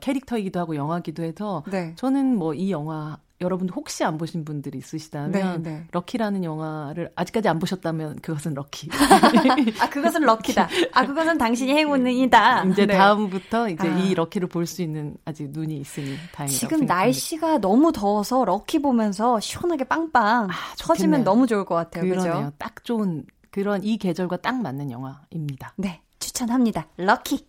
[0.00, 1.92] 캐릭터이기도 하고 영화기도 해서 네.
[1.96, 5.86] 저는 뭐 이 영화 여러분들 혹시 안 보신 분들이 있으시다면 네, 네.
[5.90, 8.88] 럭키라는 영화를 아직까지 안 보셨다면 그것은 럭키.
[9.80, 10.68] 아 그것은 럭키다.
[10.92, 12.64] 아 그것은 당신이 행운이다.
[12.64, 12.96] 이제 네.
[12.96, 13.98] 다음부터 이제 아.
[13.98, 16.58] 이 럭키를 볼 수 있는 아직 눈이 있으니 다행이다.
[16.58, 16.94] 지금 생각합니다.
[16.94, 22.04] 날씨가 너무 더워서 럭키 보면서 시원하게 빵빵 아, 터지면 너무 좋을 것 같아요.
[22.04, 22.32] 그러네요.
[22.34, 22.52] 그죠?
[22.56, 25.74] 딱 좋은 그런 이 계절과 딱 맞는 영화입니다.
[25.76, 26.86] 네, 추천합니다.
[26.96, 27.46] 럭키.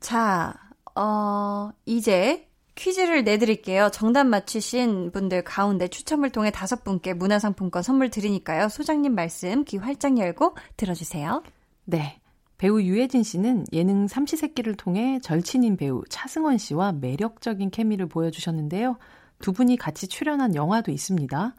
[0.00, 0.54] 자,
[0.94, 3.90] 어, 이제 퀴즈를 내드릴게요.
[3.92, 8.68] 정답 맞추신 분들 가운데 추첨을 통해 다섯 분께 문화상품권 선물 드리니까요.
[8.68, 11.42] 소장님 말씀 귀 활짝 열고 들어주세요.
[11.84, 12.20] 네.
[12.58, 18.96] 배우 유해진 씨는 예능 삼시세끼를 통해 절친인 배우 차승원 씨와 매력적인 케미를 보여주셨는데요.
[19.40, 21.54] 두 분이 같이 출연한 영화도 있습니다.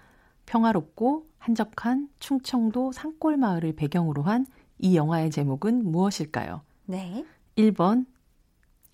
[0.45, 4.45] 평화롭고 한적한 충청도 산골마을을 배경으로 한
[4.79, 6.61] 이 영화의 제목은 무엇일까요?
[6.85, 7.25] 네.
[7.57, 8.05] 1번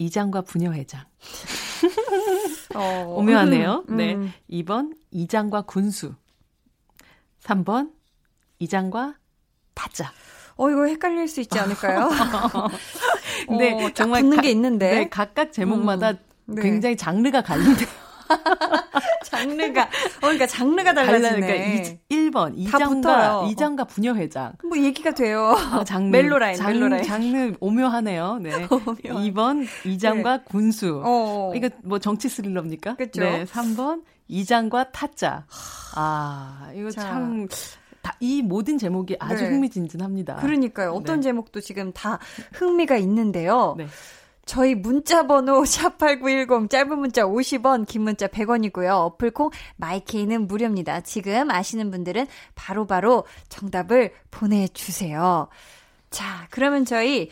[0.06, 1.04] 이장과 부녀회장.
[2.76, 3.86] 어, 오묘하네요.
[3.90, 4.16] 음, 네.
[4.16, 4.34] 음.
[4.50, 6.16] 2번 이장과 군수.
[7.44, 7.92] 3번
[8.60, 9.16] 이장과
[9.76, 10.12] 타자.
[10.58, 12.10] 어 이거 헷갈릴 수 있지 않을까요?
[13.58, 14.92] 네, 어, 정말 붙는 가, 게 있는데.
[14.92, 16.62] 네, 각각 제목마다 음, 네.
[16.64, 17.88] 굉장히 장르가 갈리네요.
[19.42, 19.88] 장르가, 어,
[20.22, 21.40] 그러니까 장르가 달라지네.
[21.40, 24.54] 그러니까 1번, 이장과, 이장과 부녀회장.
[24.68, 25.56] 뭐 얘기가 돼요.
[25.58, 26.10] 아, 장르.
[26.10, 27.04] 멜로라인, 장, 멜로라인.
[27.04, 28.40] 장르 오묘하네요.
[28.42, 28.52] 네.
[28.70, 28.96] 오묘.
[29.02, 30.44] 2번, 이장과 네.
[30.46, 31.02] 군수.
[31.04, 31.52] 어.
[31.56, 32.96] 이거 뭐 정치 스릴러입니까?
[32.96, 33.46] 그죠 네.
[33.46, 35.46] 3번, 이장과 타짜.
[35.96, 37.02] 아, 이거 자.
[37.02, 37.48] 참.
[38.02, 39.50] 다, 이 모든 제목이 아주 네.
[39.50, 40.38] 흥미진진합니다.
[40.38, 40.92] 그러니까요.
[40.94, 41.22] 어떤 네.
[41.22, 42.18] 제목도 지금 다
[42.54, 43.76] 흥미가 있는데요.
[43.78, 43.86] 네.
[44.52, 48.90] 저희 문자 번호 샵8910 짧은 문자 50원, 긴 문자 100원이고요.
[48.90, 51.00] 어플콩 마이케이는 무료입니다.
[51.00, 55.48] 지금 아시는 분들은 바로바로 바로 정답을 보내 주세요.
[56.10, 57.30] 자, 그러면 저희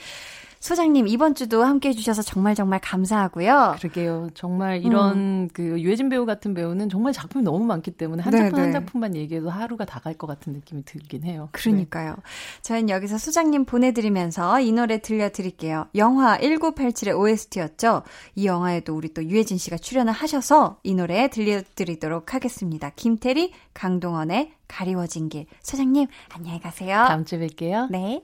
[0.59, 3.75] 소장님 이번 주도 함께 해주셔서 정말 정말 감사하고요.
[3.79, 4.29] 그러게요.
[4.33, 5.49] 정말 이런 음.
[5.53, 8.61] 그 유해진 배우 같은 배우는 정말 작품이 너무 많기 때문에 한 작품 네네.
[8.61, 11.47] 한 작품만 얘기해도 하루가 다 갈 것 같은 느낌이 들긴 해요.
[11.53, 12.11] 그러니까요.
[12.15, 12.21] 네.
[12.61, 15.87] 저희는 여기서 소장님 보내드리면서 이 노래 들려드릴게요.
[15.95, 18.03] 영화 1987의 OST였죠.
[18.35, 22.89] 이 영화에도 우리 또 유해진 씨가 출연을 하셔서 이 노래 들려드리도록 하겠습니다.
[22.95, 25.45] 김태리, 강동원의 가리워진 길.
[25.61, 27.05] 소장님 안녕히 가세요.
[27.07, 27.89] 다음 주에 뵐게요.
[27.91, 28.23] 네.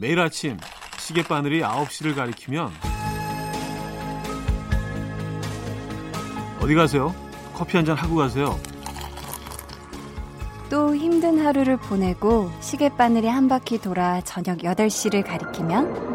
[0.00, 0.56] 매일 아침
[0.98, 2.70] 시계바늘이 9시를 가리키면
[6.62, 7.14] 어디 가세요?
[7.54, 8.58] 커피 한 잔 하고 가세요.
[10.70, 16.08] 또 힘든 하루를 보내고 시계바늘이 한 바퀴 돌아 저녁 8시를 가리키면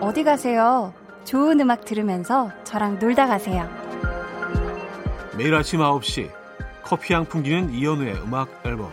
[0.00, 0.92] 어디 가세요?
[1.24, 3.68] 좋은 음악 들으면서 저랑 놀다 가세요.
[5.38, 6.30] 매일 아침 9시
[6.82, 8.92] 커피 향 풍기는 이연우의 음악 앨범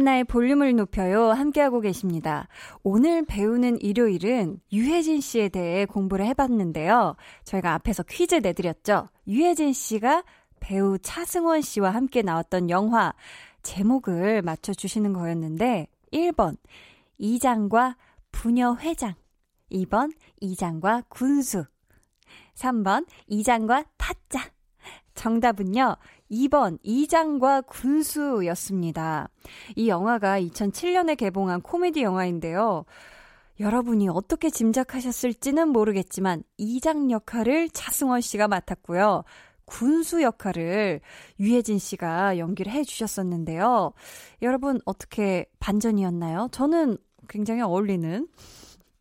[0.00, 1.30] 강한나의 볼륨을 높여요.
[1.30, 2.48] 함께하고 계십니다.
[2.82, 7.16] 오늘 배우는 일요일은 유혜진 씨에 대해 공부를 해봤는데요.
[7.44, 9.08] 저희가 앞에서 퀴즈 내드렸죠.
[9.26, 10.24] 유혜진 씨가
[10.58, 13.12] 배우 차승원 씨와 함께 나왔던 영화
[13.62, 16.56] 제목을 맞춰주시는 거였는데, 1번,
[17.18, 17.96] 이장과
[18.32, 19.14] 부녀 회장.
[19.70, 21.64] 2번, 이장과 군수.
[22.54, 24.40] 3번, 이장과 타짜.
[25.14, 25.96] 정답은요,
[26.30, 29.28] 2번 이장과 군수였습니다.
[29.76, 32.84] 이 영화가 2007년에 개봉한 코미디 영화인데요.
[33.58, 39.24] 여러분이 어떻게 짐작하셨을지는 모르겠지만 이장 역할을 차승원 씨가 맡았고요.
[39.66, 41.00] 군수 역할을
[41.38, 43.92] 유해진 씨가 연기를 해 주셨었는데요.
[44.42, 46.48] 여러분 어떻게 반전이었나요?
[46.50, 46.96] 저는
[47.28, 48.26] 굉장히 어울리는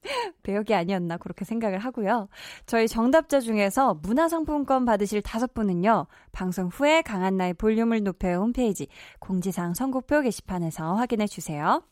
[0.43, 2.29] 배역이 아니었나 그렇게 생각을 하고요.
[2.65, 6.07] 저희 정답자 중에서 문화상품권 받으실 다섯 분은요.
[6.31, 8.87] 방송 후에 강한나의 볼륨을 높여 홈페이지
[9.19, 11.83] 공지사항 선곡표 게시판에서 확인해 주세요.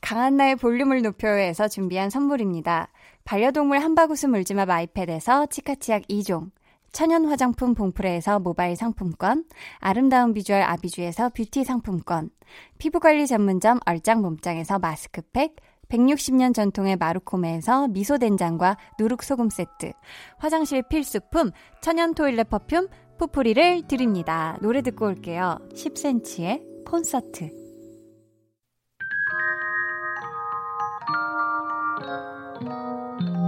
[0.00, 2.88] 강한나의 볼륨을 높여에서 준비한 선물입니다.
[3.24, 6.50] 반려동물 한바구스 물지마 아이패드에서 치카치약 2종
[6.92, 9.44] 천연 화장품 봉프레에서 모바일 상품권,
[9.78, 12.30] 아름다운 비주얼 아비주에서 뷰티 상품권,
[12.78, 15.54] 피부관리 전문점 얼짱 몸짱에서 마스크팩,
[15.90, 19.92] 160년 전통의 마루코메에서 미소된장과 누룩소금 세트,
[20.38, 21.50] 화장실 필수품
[21.82, 22.88] 천연 토일렛 퍼퓸
[23.18, 24.56] 푸푸리를 드립니다.
[24.62, 25.58] 노래 듣고 올게요.
[25.74, 27.50] 10cm의 콘서트.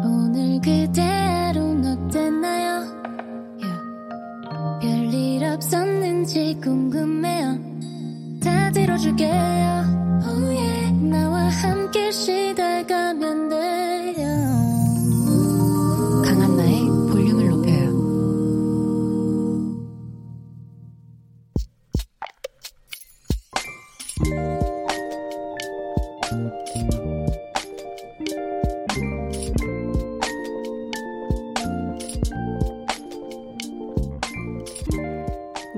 [0.04, 2.82] 오늘 그대로는 어땠나요?
[3.60, 4.80] Yeah.
[4.82, 7.58] 별일 없었는지 궁금해요.
[8.42, 9.32] 다 들어줄게요.
[10.24, 10.81] Oh yeah.
[11.10, 13.62] 나와 함께 시달가면 돼요.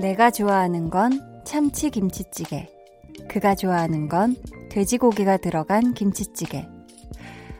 [0.04, 2.68] 내가 좋아하는 건 참치 김치찌개.
[3.26, 4.36] 그가 좋아하는 건
[4.74, 6.66] 돼지고기가 들어간 김치찌개.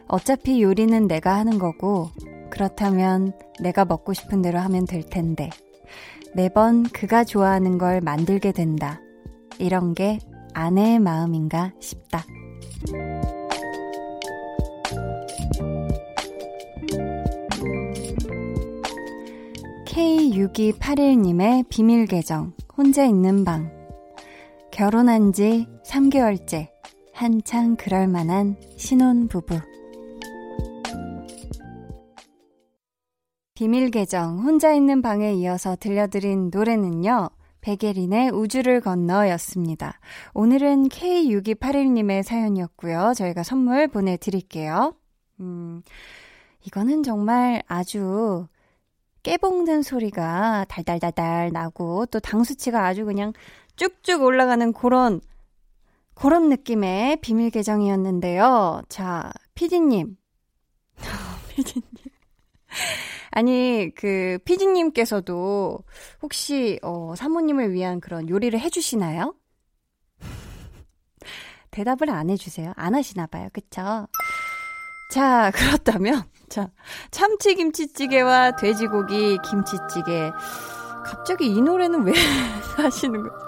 [0.08, 2.08] 어차피 요리는 내가 하는 거고,
[2.50, 5.48] 그렇다면 내가 먹고 싶은 대로 하면 될 텐데.
[6.34, 9.00] 매번 그가 좋아하는 걸 만들게 된다.
[9.60, 10.18] 이런 게
[10.54, 12.24] 아내의 마음인가 싶다.
[19.86, 23.70] K6281님의 비밀 계정, 혼자 있는 방.
[24.72, 26.73] 결혼한 지 3개월째,
[27.14, 29.60] 한창 그럴 만한 신혼부부.
[33.54, 40.00] 비밀 계정, 혼자 있는 방에 이어서 들려드린 노래는요, 백예린의 우주를 건너였습니다.
[40.34, 43.12] 오늘은 K6281님의 사연이었고요.
[43.16, 44.96] 저희가 선물 보내드릴게요.
[45.38, 45.82] 음,
[46.66, 48.48] 이거는 정말 아주
[49.22, 53.32] 깨봉는 소리가 달달달달 나고 또 당수치가 아주 그냥
[53.76, 55.20] 쭉쭉 올라가는 그런
[56.14, 58.82] 그런 느낌의 비밀 계정이었는데요.
[58.88, 60.16] 자, 피디님.
[61.48, 61.84] 피디님.
[63.30, 65.80] 아니, 그, 피디님께서도
[66.22, 69.34] 혹시, 어, 사모님을 위한 그런 요리를 해주시나요?
[71.72, 72.72] 대답을 안 해주세요.
[72.76, 73.48] 안 하시나봐요.
[73.52, 74.06] 그쵸?
[75.10, 76.70] 자, 그렇다면, 자,
[77.10, 80.30] 참치김치찌개와 돼지고기 김치찌개.
[81.04, 82.12] 갑자기 이 노래는 왜
[82.78, 83.38] 하시는 거예요?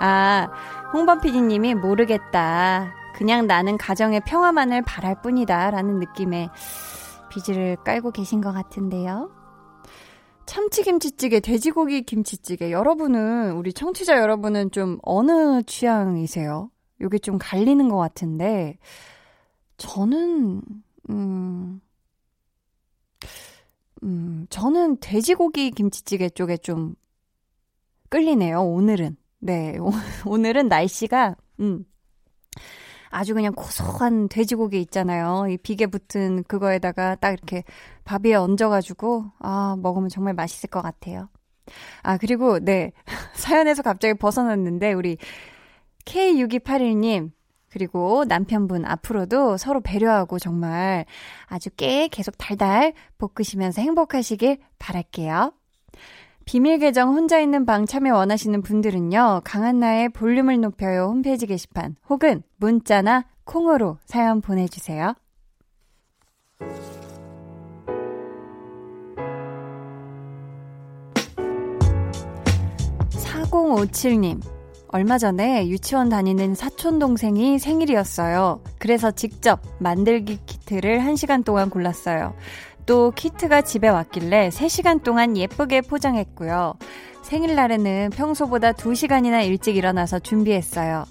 [0.00, 0.48] 아,
[0.92, 2.94] 홍범 PD님이 모르겠다.
[3.14, 5.70] 그냥 나는 가정의 평화만을 바랄 뿐이다.
[5.70, 6.50] 라는 느낌의
[7.30, 9.30] 비지를 깔고 계신 것 같은데요.
[10.44, 12.70] 참치김치찌개, 돼지고기 김치찌개.
[12.72, 16.70] 여러분은, 우리 청취자 여러분은 좀 어느 취향이세요?
[17.00, 18.76] 요게 좀 갈리는 것 같은데,
[19.78, 20.60] 저는,
[21.08, 21.80] 음,
[24.02, 26.96] 음, 저는 돼지고기 김치찌개 쪽에 좀
[28.10, 29.16] 끌리네요, 오늘은.
[29.44, 29.76] 네,
[30.24, 31.84] 오 늘은 날씨가, 음,
[33.10, 35.48] 아주 그냥 고소한 돼지고기 있잖아요.
[35.50, 37.64] 이 비계 붙은 그거에다가 딱 이렇게
[38.04, 41.28] 밥 위에 얹어가지고, 아, 먹으면 정말 맛있을 것 같아요.
[42.04, 42.92] 아, 그리고, 네.
[43.34, 45.18] 사연에서 갑자기 벗어났는데, 우리
[46.04, 47.32] K6281님,
[47.68, 51.04] 그리고 남편분 앞으로도 서로 배려하고 정말
[51.46, 55.52] 아주 깨 계속 달달 볶으시면서 행복하시길 바랄게요.
[56.44, 63.24] 비밀 계정 혼자 있는 방 참여 원하시는 분들은요, 강한나의 볼륨을 높여요 홈페이지 게시판 혹은 문자나
[63.44, 65.14] 콩으로 사연 보내주세요.
[73.10, 74.40] 4057님,
[74.88, 78.62] 얼마 전에 유치원 다니는 사촌 동생이 생일이었어요.
[78.78, 82.34] 그래서 직접 만들기 키트를 1시간 동안 골랐어요.
[82.92, 86.74] 또 키트가 집에 왔길래 3시간 동안 예쁘게 포장했고요.
[87.22, 91.06] 생일날에는 평소보다 2시간이나 일찍 일어나서 준비했어요.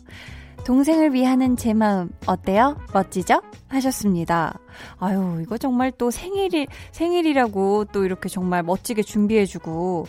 [0.63, 2.77] 동생을 위하는 제 마음 어때요?
[2.93, 3.41] 멋지죠?
[3.67, 4.59] 하셨습니다.
[4.99, 10.05] 아유, 이거 정말 또 생일이 생일이라고 또 이렇게 정말 멋지게 준비해 주고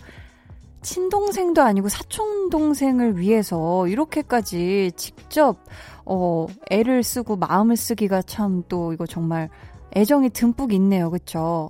[0.82, 5.56] 친동생도 아니고 사촌 동생을 위해서 이렇게까지 직접,
[6.04, 9.48] 어, 애를 쓰고 마음을 쓰기가 참 또 이거 정말
[9.97, 11.11] 애정이 듬뿍 있네요.
[11.11, 11.68] 그쵸?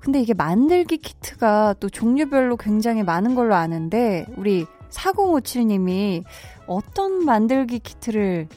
[0.00, 6.24] 근데 이게 만들기 키트가 또 종류별로 굉장히 많은 걸로 아는데, 우리 4057님이
[6.66, 8.48] 어떤 만들기 키트를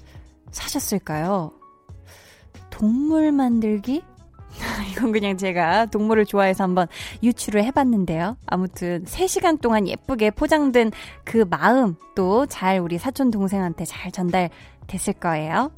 [0.52, 1.52] 사셨을까요?
[2.70, 4.04] 동물 만들기?
[4.92, 6.88] 이건 그냥 제가 동물을 좋아해서 한번
[7.24, 8.38] 유추를 해봤는데요.
[8.46, 10.92] 아무튼 3시간 동안 예쁘게 포장된
[11.24, 15.72] 그 마음 또 잘 우리 사촌 동생한테 잘 전달됐을 거예요.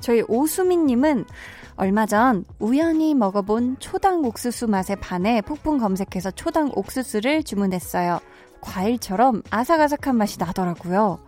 [0.00, 1.24] 저희 오수민님은
[1.76, 8.18] 얼마 전 우연히 먹어본 초당 옥수수 맛에 반해 폭풍 검색해서 초당 옥수수를 주문했어요.
[8.62, 11.18] 과일처럼 아삭아삭한 맛이 나더라고요.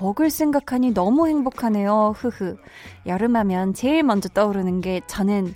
[0.00, 2.14] 먹을 생각하니 너무 행복하네요.
[2.16, 2.56] 흐흐.
[3.06, 5.54] 여름하면 제일 먼저 떠오르는 게 저는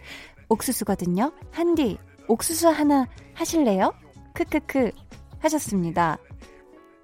[0.48, 1.32] 옥수수거든요.
[1.50, 3.92] 한디, 옥수수 하나 하실래요?
[4.34, 4.92] 크크크.
[5.40, 6.16] 하셨습니다.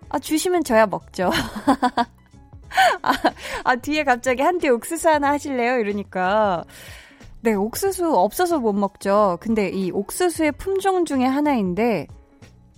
[0.09, 1.30] 아, 주시면 저야 먹죠.
[3.03, 3.12] 아,
[3.64, 5.78] 아, 뒤에 갑자기 한테 옥수수 하나 하실래요?
[5.78, 6.64] 이러니까.
[7.45, 9.36] 네, 옥수수 없어서 못 먹죠.
[9.38, 12.07] 근데 이 옥수수의 품종 중에 하나인데,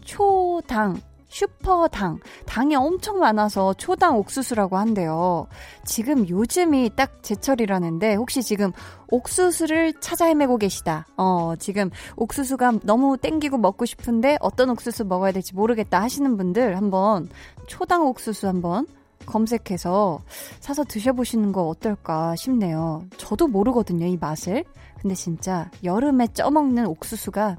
[0.04, 5.46] 초당, 슈퍼당, 당이 엄청 많아서 초당 옥수수라고 한대요.
[5.84, 8.72] 지금 요즘이 딱 제철이라는데 혹시 지금
[9.08, 11.06] 옥수수를 찾아 헤매고 계시다.
[11.16, 17.28] 어, 지금 옥수수가 너무 땡기고 먹고 싶은데 어떤 옥수수 먹어야 될지 모르겠다 하시는 분들 한번
[17.68, 18.88] 초당 옥수수 한번
[19.26, 20.20] 검색해서
[20.60, 23.04] 사서 드셔보시는 거 어떨까 싶네요.
[23.16, 24.64] 저도 모르거든요, 이 맛을.
[25.00, 27.56] 근데 진짜 여름에 쪄먹는 옥수수가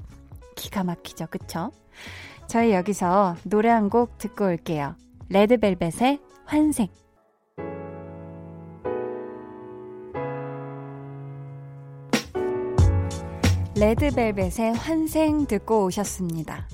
[0.56, 1.70] 기가 막히죠, 그쵸?
[2.46, 4.94] 저희 여기서 노래 한 곡 듣고 올게요.
[5.28, 6.88] 레드벨벳의 환생.
[13.76, 16.66] 레드벨벳의 환생 듣고 오셨습니다.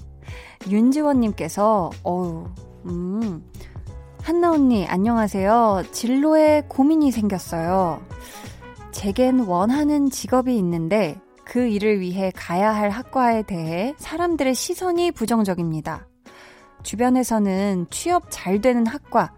[0.68, 2.46] 윤지원님께서, 어우,
[2.86, 3.44] 음,
[4.24, 5.82] 한나 언니, 안녕하세요.
[5.92, 8.00] 진로에 고민이 생겼어요.
[8.90, 16.08] 제겐 원하는 직업이 있는데, 그 일을 위해 가야 할 학과에 대해 사람들의 시선이 부정적입니다.
[16.82, 19.34] 주변에서는 취업 잘 되는 학과,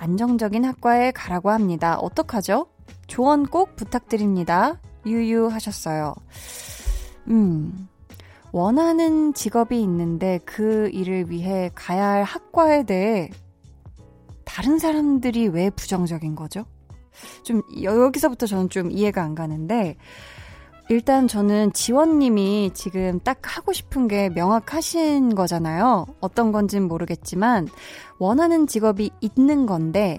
[0.00, 1.96] 안정적인 학과에 가라고 합니다.
[1.98, 2.66] 어떡하죠?
[3.06, 4.80] 조언 꼭 부탁드립니다.
[5.06, 6.12] 유유하셨어요.
[7.28, 7.88] 음,
[8.50, 13.30] 원하는 직업이 있는데 그 일을 위해 가야 할 학과에 대해
[14.54, 16.64] 다른 사람들이 왜 부정적인 거죠?
[17.42, 19.96] 좀 여기서부터 저는 좀 이해가 안 가는데
[20.88, 26.06] 일단 저는 지원님이 지금 딱 하고 싶은 게 명확하신 거잖아요.
[26.20, 27.66] 어떤 건진 모르겠지만
[28.18, 30.18] 원하는 직업이 있는 건데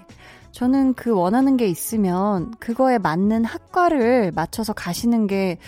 [0.52, 5.58] 저는 그 원하는 게 있으면 그거에 맞는 학과를 맞춰서 가시는 게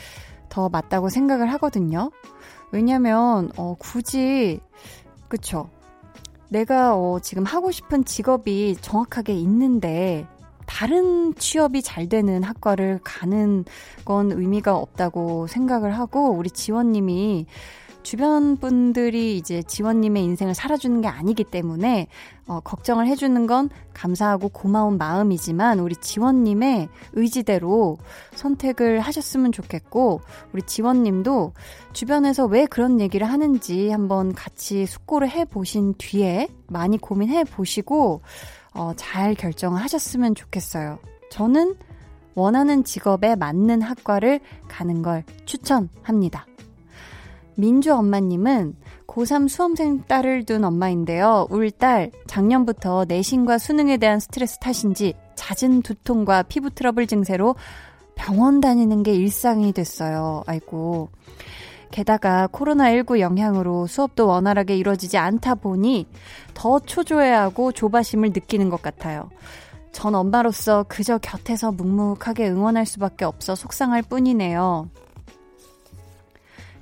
[0.49, 2.11] 더 맞다고 생각을 하거든요.
[2.73, 4.61] 왜냐면 어 굳이
[5.29, 5.71] 그쵸
[6.49, 10.27] 내가 어 지금 하고 싶은 직업이 정확하게 있는데
[10.67, 13.65] 다른 취업이 잘 되는 학과를 가는
[14.05, 17.47] 건 의미가 없다고 생각을 하고 우리 지원님이
[18.09, 22.07] 주변 분들이 이제 지원님의 인생을 살아주는 게 아니기 때문에
[22.47, 27.99] 어, 걱정을 해주는 건 감사하고 고마운 마음이지만 우리 지원님의 의지대로
[28.35, 30.23] 선택을 하셨으면 좋겠고
[30.55, 31.53] 우리 지원님도
[31.93, 38.23] 주변에서 왜 그런 얘기를 하는지 한번 같이 숙고를 해 보신 뒤에 많이 고민해 보시고
[38.73, 40.99] 어, 잘 결정을 하셨으면 좋겠어요.
[41.31, 41.77] 저는
[42.35, 46.48] 원하는 직업에 맞는 학과를 가는 걸 추천합니다.
[47.59, 48.77] 민주 엄마님은
[49.09, 51.49] 고3 수험생 딸을 둔 엄마인데요.
[51.51, 57.57] 울 딸, 작년부터 내신과 수능에 대한 스트레스 탓인지 잦은 두통과 피부 트러블 증세로
[58.15, 60.45] 병원 다니는 게 일상이 됐어요.
[60.47, 61.09] 아이고.
[61.91, 66.07] 게다가 코로나19 영향으로 수업도 원활하게 이루어지지 않다 보니
[66.55, 69.31] 더 초조해하고 조바심을 느끼는 것 같아요.
[69.91, 74.91] 전 엄마로서 그저 곁에서 묵묵하게 응원할 수밖에 없어 속상할 뿐이네요.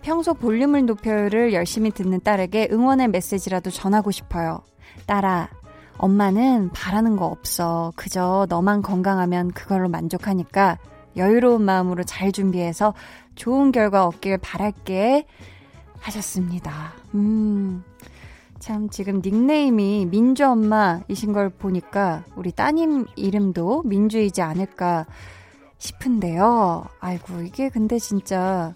[0.06, 4.60] 평소 볼륨을 높여요를 열심히 듣는 딸에게 응원의 메시지라도 전하고 싶어요.
[5.06, 5.48] 딸아,
[5.98, 7.92] 엄마는 바라는 거 없어.
[7.96, 10.78] 그저 너만 건강하면 그걸로 만족하니까
[11.16, 12.94] 여유로운 마음으로 잘 준비해서
[13.34, 15.26] 좋은 결과 얻길 바랄게
[15.98, 16.92] 하셨습니다.
[17.16, 17.82] 음.
[18.60, 25.04] 참 지금 닉네임이 민주 엄마이신 걸 보니까 우리 따님 이름도 민주이지 않을까
[25.78, 26.84] 싶은데요.
[27.00, 28.72] 아이고 이게 근데 진짜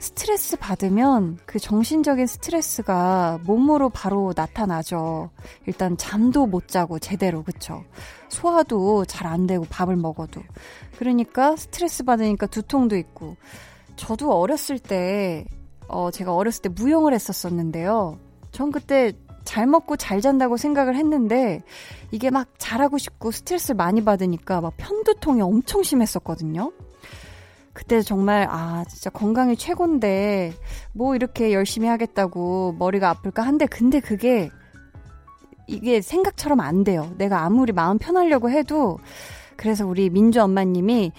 [0.00, 5.30] 스트레스 받으면 그 정신적인 스트레스가 몸으로 바로 나타나죠.
[5.66, 7.84] 일단 잠도 못 자고 제대로 그쵸?
[8.28, 10.40] 소화도 잘 안 되고 밥을 먹어도
[10.98, 13.36] 그러니까 스트레스 받으니까 두통도 있고
[14.00, 15.44] 저도 어렸을 때,
[15.86, 18.18] 어, 제가 어렸을 때 무용을 했었었는데요.
[18.50, 19.12] 전 그때
[19.44, 21.60] 잘 먹고 잘 잔다고 생각을 했는데,
[22.10, 26.72] 이게 막 잘하고 싶고 스트레스를 많이 받으니까 막 편두통이 엄청 심했었거든요.
[27.72, 30.52] 그때 정말, 아, 진짜 건강이 최고인데,
[30.92, 34.50] 뭐 이렇게 열심히 하겠다고 머리가 아플까 한데, 근데 그게,
[35.66, 37.12] 이게 생각처럼 안 돼요.
[37.16, 38.98] 내가 아무리 마음 편하려고 해도,
[39.56, 41.12] 그래서 우리 민주 엄마님이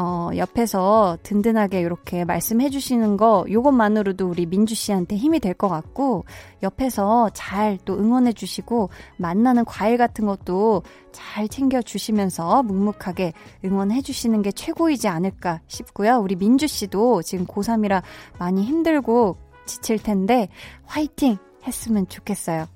[0.00, 6.24] 어, 옆에서 든든하게 이렇게 말씀해 주시는 거, 요것만으로도 우리 민주 씨한테 힘이 될 것 같고,
[6.62, 13.32] 옆에서 잘 또 응원해 주시고, 만나는 과일 같은 것도 잘 챙겨 주시면서 묵묵하게
[13.64, 16.18] 응원해 주시는 게 최고이지 않을까 싶고요.
[16.18, 18.02] 우리 민주 씨도 지금 고3이라
[18.38, 19.36] 많이 힘들고
[19.66, 20.48] 지칠 텐데,
[20.86, 21.38] 화이팅!
[21.66, 22.66] 했으면 좋겠어요.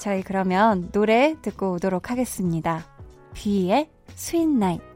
[0.00, 2.84] 저희 그러면 노래 듣고 오도록 하겠습니다.
[3.34, 4.95] 뷔의 Sweet Night.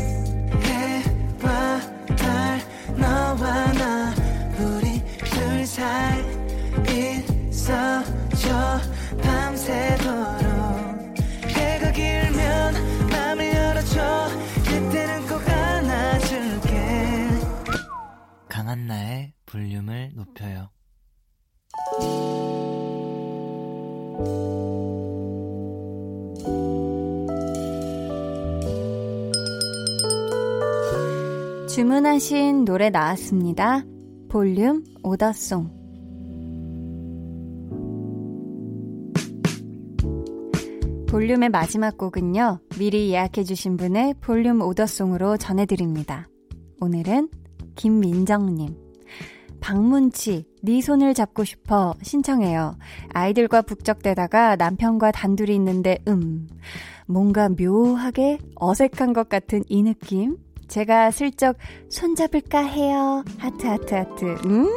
[31.81, 33.83] 주문하신 노래 나왔습니다.
[34.29, 35.71] 볼륨 오더송.
[41.09, 46.27] 볼륨의 마지막 곡은요, 미리 예약해주신 분의 볼륨 오더송으로 전해드립니다.
[46.81, 47.29] 오늘은
[47.73, 48.77] 김민정님.
[49.59, 52.77] 박문치, 네 손을 잡고 싶어 신청해요.
[53.09, 56.47] 아이들과 북적대다가 남편과 단둘이 있는데, 음,
[57.07, 60.37] 뭔가 묘하게 어색한 것 같은 이 느낌?
[60.71, 61.57] 제가 슬쩍
[61.89, 63.25] 손잡을까 해요.
[63.37, 64.25] 하트, 하트, 하트.
[64.45, 64.69] 음!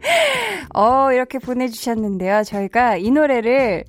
[0.74, 2.44] 어, 이렇게 보내주셨는데요.
[2.44, 3.84] 저희가 이 노래를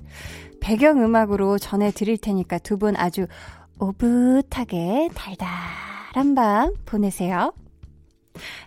[0.60, 3.26] 배경음악으로 전해드릴 테니까 두 분 아주
[3.78, 7.52] 오붓하게 달달한 밤 보내세요.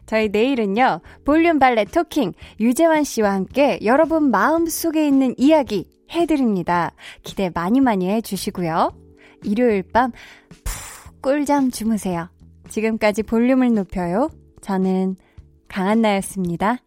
[0.06, 2.32] 저희 내일은요, 볼륨 valet talking
[2.62, 6.94] 유재환 씨와 함께 여러분 마음 속에 있는 이야기 해드립니다.
[7.24, 8.94] 기대 많이 많이 해주시고요.
[9.44, 10.12] 일요일 밤
[11.22, 12.30] 꿀잠 주무세요.
[12.70, 14.30] 지금까지 볼륨을 높여요.
[14.62, 15.16] 저는
[15.68, 16.78] 강한나였습니다.